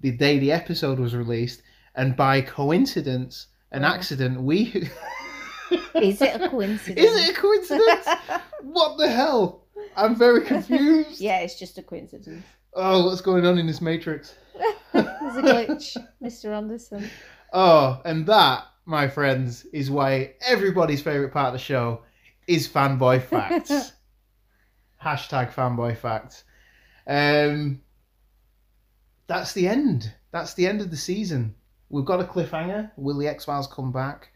the 0.01 0.11
day 0.11 0.39
the 0.39 0.53
episode 0.53 0.99
was 0.99 1.15
released, 1.15 1.63
and 1.95 2.17
by 2.17 2.41
coincidence, 2.41 3.47
an 3.73 3.85
Oh. 3.85 3.89
accident, 3.89 4.41
we 4.43 4.65
Is 5.95 6.21
it 6.23 6.41
a 6.41 6.49
coincidence? 6.49 7.07
Is 7.11 7.29
it 7.29 7.37
a 7.37 7.41
coincidence? 7.41 8.07
what 8.63 8.99
the 8.99 9.09
hell? 9.09 9.63
I'm 9.97 10.15
very 10.15 10.43
confused. 10.43 11.21
Yeah, 11.21 11.39
it's 11.41 11.59
just 11.59 11.79
a 11.79 11.83
coincidence. 11.83 12.45
Oh, 12.75 13.07
what's 13.07 13.21
going 13.21 13.47
on 13.47 13.59
in 13.59 13.67
this 13.67 13.81
matrix? 13.81 14.35
There's 14.93 15.37
a 15.37 15.43
glitch, 15.43 15.97
Mr. 16.23 16.55
Anderson. 16.57 17.09
Oh, 17.53 18.01
and 18.05 18.27
that, 18.27 18.67
my 18.85 19.09
friends, 19.09 19.65
is 19.73 19.91
why 19.91 20.35
everybody's 20.41 21.03
favourite 21.03 21.33
part 21.33 21.49
of 21.49 21.53
the 21.53 21.59
show 21.59 22.03
is 22.47 22.69
fanboy 22.69 23.23
facts. 23.23 23.93
Hashtag 25.03 25.53
fanboy 25.53 25.97
facts. 25.97 26.45
Um, 27.07 27.81
that's 29.27 29.53
the 29.53 29.69
end. 29.69 30.13
That's 30.33 30.55
the 30.55 30.67
end 30.67 30.81
of 30.81 30.91
the 30.91 30.97
season. 30.97 31.55
We've 31.89 32.05
got 32.05 32.21
a 32.21 32.25
cliffhanger. 32.25 32.91
Will 32.97 33.19
the 33.19 33.29
X 33.29 33.45
Files 33.45 33.67
come 33.67 33.93
back? 33.93 34.31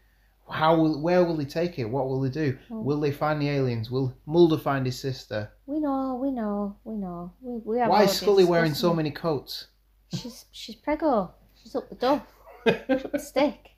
How 0.49 0.75
will, 0.75 1.01
where 1.01 1.23
will 1.23 1.37
they 1.37 1.45
take 1.45 1.79
it? 1.79 1.85
What 1.85 2.07
will 2.07 2.19
they 2.21 2.29
do? 2.29 2.57
Oh. 2.69 2.81
Will 2.81 2.99
they 2.99 3.11
find 3.11 3.41
the 3.41 3.49
aliens? 3.49 3.89
Will 3.89 4.13
Mulder 4.25 4.57
find 4.57 4.85
his 4.85 4.99
sister? 4.99 5.49
We 5.65 5.79
know, 5.79 6.19
we 6.21 6.31
know, 6.31 6.75
we 6.83 6.95
know. 6.95 7.31
We, 7.41 7.61
we 7.63 7.79
have 7.79 7.89
Why 7.89 8.03
is 8.03 8.11
Scully 8.11 8.43
wearing 8.43 8.73
so 8.73 8.93
many 8.93 9.11
coats? 9.11 9.67
She's 10.13 10.45
she's 10.51 10.75
preggo. 10.75 11.31
She's 11.61 11.75
up 11.75 11.87
the 11.87 11.95
duff. 11.95 12.23
The 12.65 13.19
stick. 13.23 13.71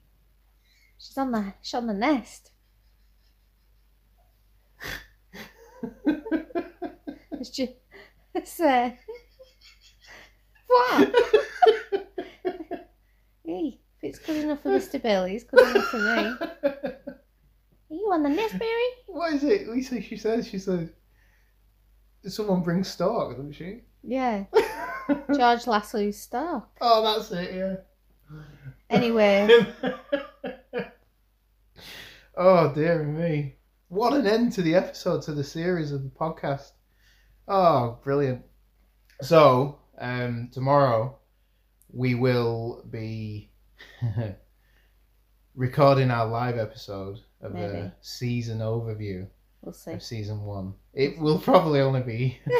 She's 0.98 1.16
on 1.18 1.32
the 1.32 1.54
she's 1.62 1.74
on 1.74 1.86
the 1.86 1.94
nest. 1.94 2.50
It's 7.32 7.50
just 7.50 7.72
it's 8.34 8.60
uh 8.60 8.90
what? 10.66 11.14
hey, 13.44 13.78
if 13.98 14.02
it's 14.02 14.18
good 14.18 14.36
enough 14.44 14.62
for 14.62 14.70
Mr. 14.70 15.00
Billy, 15.00 15.34
it's 15.36 15.44
good 15.44 15.60
enough 15.60 15.84
for 15.86 15.98
me. 15.98 16.36
Are 16.70 17.10
you 17.90 18.10
on 18.12 18.22
the 18.22 18.30
nest, 18.30 18.54
Mary? 18.58 18.82
what 19.06 19.34
is 19.34 19.44
it? 19.44 19.68
Lisa, 19.68 20.00
she 20.00 20.16
says, 20.16 20.48
she 20.48 20.58
says, 20.58 20.88
someone 22.26 22.62
brings 22.62 22.88
stock, 22.88 23.30
doesn't 23.30 23.52
she? 23.52 23.82
Yeah, 24.02 24.44
George 25.08 25.64
Lasslow's 25.66 26.18
star. 26.18 26.66
oh, 26.80 27.02
that's 27.02 27.30
it, 27.30 27.54
yeah. 27.54 27.76
Anyway, 28.94 29.48
oh, 32.36 32.72
dear 32.72 33.02
me. 33.02 33.56
What 33.88 34.12
an 34.12 34.24
end 34.26 34.52
to 34.52 34.62
the 34.62 34.76
episode, 34.76 35.22
to 35.22 35.32
the 35.32 35.42
series 35.42 35.90
of 35.90 36.04
the 36.04 36.10
podcast. 36.10 36.70
Oh, 37.48 37.98
brilliant. 38.04 38.42
So, 39.20 39.80
um, 39.98 40.48
tomorrow 40.52 41.18
we 41.92 42.14
will 42.14 42.84
be 42.88 43.50
recording 45.56 46.12
our 46.12 46.26
live 46.26 46.56
episode 46.56 47.18
of 47.40 47.54
Maybe. 47.54 47.78
a 47.78 47.94
season 48.00 48.60
overview 48.60 49.26
we'll 49.60 49.72
see. 49.72 49.90
of 49.92 50.02
season 50.04 50.42
one. 50.42 50.74
It 50.92 51.18
will 51.18 51.40
probably 51.40 51.80
only 51.80 52.02
be 52.02 52.38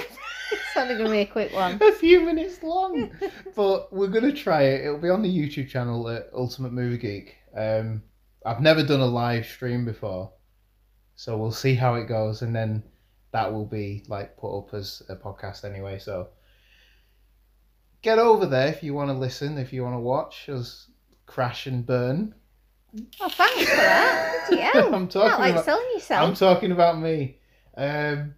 Only 0.76 0.96
gonna 0.96 1.10
be 1.10 1.18
a 1.20 1.26
quick 1.26 1.52
one. 1.52 1.78
a 1.82 1.92
few 1.92 2.20
minutes 2.20 2.62
long, 2.62 3.10
but 3.56 3.92
we're 3.92 4.08
gonna 4.08 4.32
try 4.32 4.62
it. 4.62 4.84
It'll 4.87 4.98
be 4.98 5.10
on 5.10 5.22
the 5.22 5.28
YouTube 5.28 5.68
channel 5.68 6.08
at 6.08 6.28
Ultimate 6.34 6.72
Movie 6.72 6.98
Geek. 6.98 7.37
Um, 7.56 8.02
I've 8.44 8.60
never 8.60 8.82
done 8.82 9.00
a 9.00 9.06
live 9.06 9.46
stream 9.46 9.84
before, 9.84 10.32
so 11.16 11.37
we'll 11.37 11.52
see 11.52 11.74
how 11.74 11.94
it 11.94 12.06
goes, 12.06 12.42
and 12.42 12.54
then 12.54 12.82
that 13.32 13.52
will 13.52 13.66
be 13.66 14.04
like 14.08 14.37
put 14.37 14.56
up 14.58 14.74
as 14.74 15.02
a 15.08 15.16
podcast 15.16 15.64
anyway. 15.64 15.98
So 15.98 16.28
get 18.02 18.18
over 18.18 18.46
there 18.46 18.68
if 18.68 18.82
you 18.82 18.94
want 18.94 19.10
to 19.10 19.14
listen, 19.14 19.58
if 19.58 19.72
you 19.72 19.82
want 19.82 19.94
to 19.94 20.00
watch 20.00 20.48
us 20.48 20.88
crash 21.26 21.66
and 21.66 21.87
burn. 21.87 22.34
Oh, 23.20 23.28
thanks 23.28 23.68
for 23.70 23.76
that. 23.76 24.30
Yeah. 24.50 24.70
I'm 24.92 25.08
talking 25.08 25.30
Not 25.30 25.40
like 25.40 25.52
about- 25.52 25.64
selling 25.64 25.87
yourself. 25.94 26.28
I'm 26.28 26.34
talking 26.34 26.70
about 26.70 26.98
me. 26.98 27.38
Um, 27.76 28.34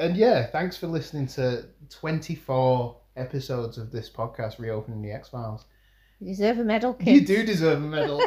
and 0.00 0.16
yeah, 0.16 0.46
thanks 0.46 0.78
for 0.78 0.86
listening 0.86 1.26
to 1.28 1.66
24 1.90 2.96
episodes 3.16 3.76
of 3.76 3.92
this 3.92 4.08
podcast, 4.08 4.58
Reopening 4.58 5.02
the 5.02 5.12
X 5.12 5.28
Files. 5.28 5.66
You 6.18 6.28
deserve 6.28 6.58
a 6.58 6.64
medal, 6.64 6.94
kid. 6.94 7.14
You 7.14 7.26
do 7.26 7.44
deserve 7.44 7.82
a 7.82 7.86
medal. 7.86 8.22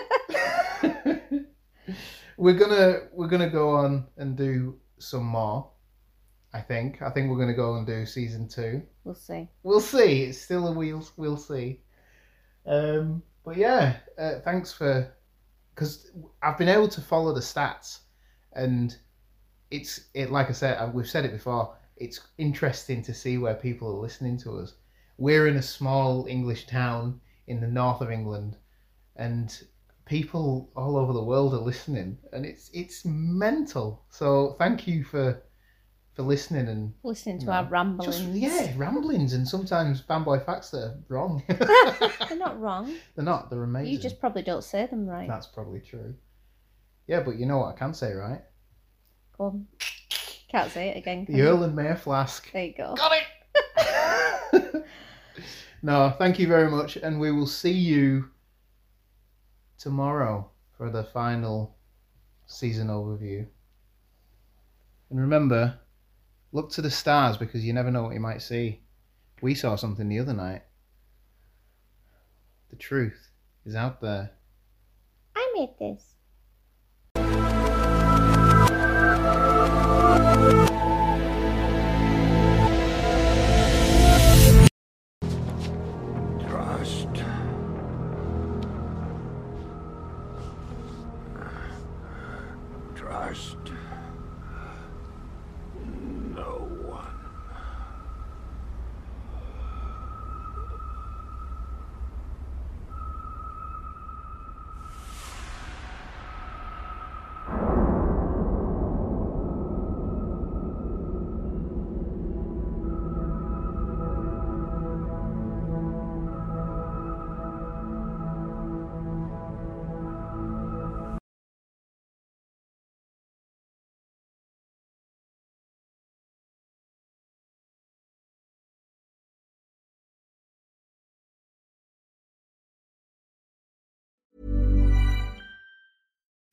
we're 2.38 2.54
gonna 2.54 3.08
we're 3.12 3.28
gonna 3.28 3.50
go 3.50 3.72
on 3.72 4.06
and 4.18 4.38
do 4.38 4.80
some 5.00 5.26
more. 5.26 5.68
I 6.54 6.62
think. 6.62 7.02
I 7.02 7.10
think 7.10 7.32
we're 7.32 7.40
gonna 7.40 7.56
go 7.56 7.76
and 7.76 7.88
do 7.88 8.06
season 8.06 8.48
two. 8.48 8.84
We'll 9.04 9.16
see. 9.16 9.50
We'll 9.64 9.82
see. 9.82 10.24
It's 10.24 10.40
still 10.40 10.68
a 10.68 10.72
we'll 10.72 11.08
we'll 11.18 11.38
see. 11.38 11.82
Um, 12.68 13.24
but 13.44 13.58
yeah, 13.58 13.98
uh, 14.20 14.40
thanks 14.44 14.72
for 14.72 15.12
because 15.74 16.12
I've 16.44 16.60
been 16.60 16.70
able 16.70 16.88
to 16.90 17.02
follow 17.02 17.34
the 17.34 17.42
stats, 17.42 18.02
and 18.54 18.96
it's 19.78 19.94
it 20.14 20.32
like 20.32 20.50
I 20.50 20.54
said 20.54 20.78
uh, 20.78 20.90
we've 20.94 21.10
said 21.10 21.26
it 21.26 21.32
before. 21.40 21.76
It's 21.98 22.20
interesting 22.38 23.02
to 23.04 23.14
see 23.14 23.38
where 23.38 23.56
people 23.56 23.88
are 23.90 24.02
listening 24.08 24.38
to 24.40 24.50
us. 24.60 24.74
We're 25.18 25.48
in 25.48 25.58
a 25.58 25.62
small 25.62 26.26
English 26.28 26.68
town 26.68 27.20
in 27.48 27.60
the 27.62 27.68
north 27.68 28.02
of 28.02 28.10
England, 28.12 28.58
and 29.16 29.48
people 30.06 30.70
all 30.76 30.98
over 30.98 31.14
the 31.14 31.24
world 31.24 31.54
are 31.54 31.58
listening, 31.72 32.18
and 32.34 32.46
it's 32.46 32.70
it's 32.74 33.04
mental. 33.06 34.04
So 34.10 34.56
thank 34.60 34.88
you 34.88 35.04
for 35.04 35.42
for 36.16 36.22
listening 36.24 36.68
and 36.68 36.94
Listening 37.04 37.40
to 37.40 37.46
No. 37.48 37.52
our 37.54 37.66
ramblings. 37.66 38.18
just, 38.20 38.28
yeah, 38.30 38.72
ramblings 38.78 39.34
and 39.34 39.48
sometimes 39.48 40.00
fanboy 40.02 40.46
facts 40.46 40.70
that 40.72 40.84
are 40.84 40.98
wrong. 41.10 41.42
They're 42.30 42.38
not 42.38 42.60
wrong. 42.60 42.94
they're 43.16 43.26
not. 43.26 43.50
They're 43.50 43.64
amazing. 43.64 43.94
You 43.94 43.98
just 44.00 44.20
probably 44.20 44.44
don't 44.44 44.64
say 44.64 44.86
them 44.86 45.08
right. 45.08 45.28
That's 45.28 45.48
probably 45.48 45.80
true. 45.80 46.14
Yeah, 47.08 47.22
but 47.22 47.38
you 47.40 47.46
know 47.48 47.58
what 47.58 47.74
I 47.76 47.78
can 47.80 47.94
say, 47.96 48.14
right? 48.14 48.42
Go. 49.52 49.66
Can't 50.50 50.72
say 50.72 50.90
it 50.90 50.98
again. 50.98 51.26
The? 51.28 51.42
Earl 51.42 51.64
and 51.64 51.76
Mayor 51.76 51.96
flask. 51.96 52.52
There 52.52 52.66
you 52.66 52.74
go. 52.78 52.96
Got 52.96 53.14
it. 54.54 54.86
no, 55.82 56.14
thank 56.18 56.40
you 56.40 56.48
very 56.48 56.70
much, 56.70 56.96
and 56.98 57.20
we 57.20 57.32
will 57.32 57.48
see 57.48 57.72
you 57.72 58.30
tomorrow 59.78 60.50
for 60.78 60.90
the 60.90 61.04
final 61.04 61.76
season 62.46 62.88
overview. 62.88 63.46
And 65.10 65.20
remember, 65.20 65.78
look 66.52 66.72
to 66.72 66.82
the 66.82 66.92
stars 66.92 67.38
because 67.38 67.66
you 67.66 67.74
never 67.74 67.92
know 67.92 68.04
what 68.04 68.14
you 68.14 68.20
might 68.20 68.42
see. 68.42 68.80
We 69.42 69.56
saw 69.56 69.76
something 69.76 70.08
the 70.08 70.20
other 70.20 70.34
night. 70.34 70.62
The 72.70 72.76
truth 72.78 73.30
is 73.66 73.76
out 73.76 74.02
there. 74.02 74.32
I 75.36 75.52
made 75.56 75.76
this. 75.80 76.13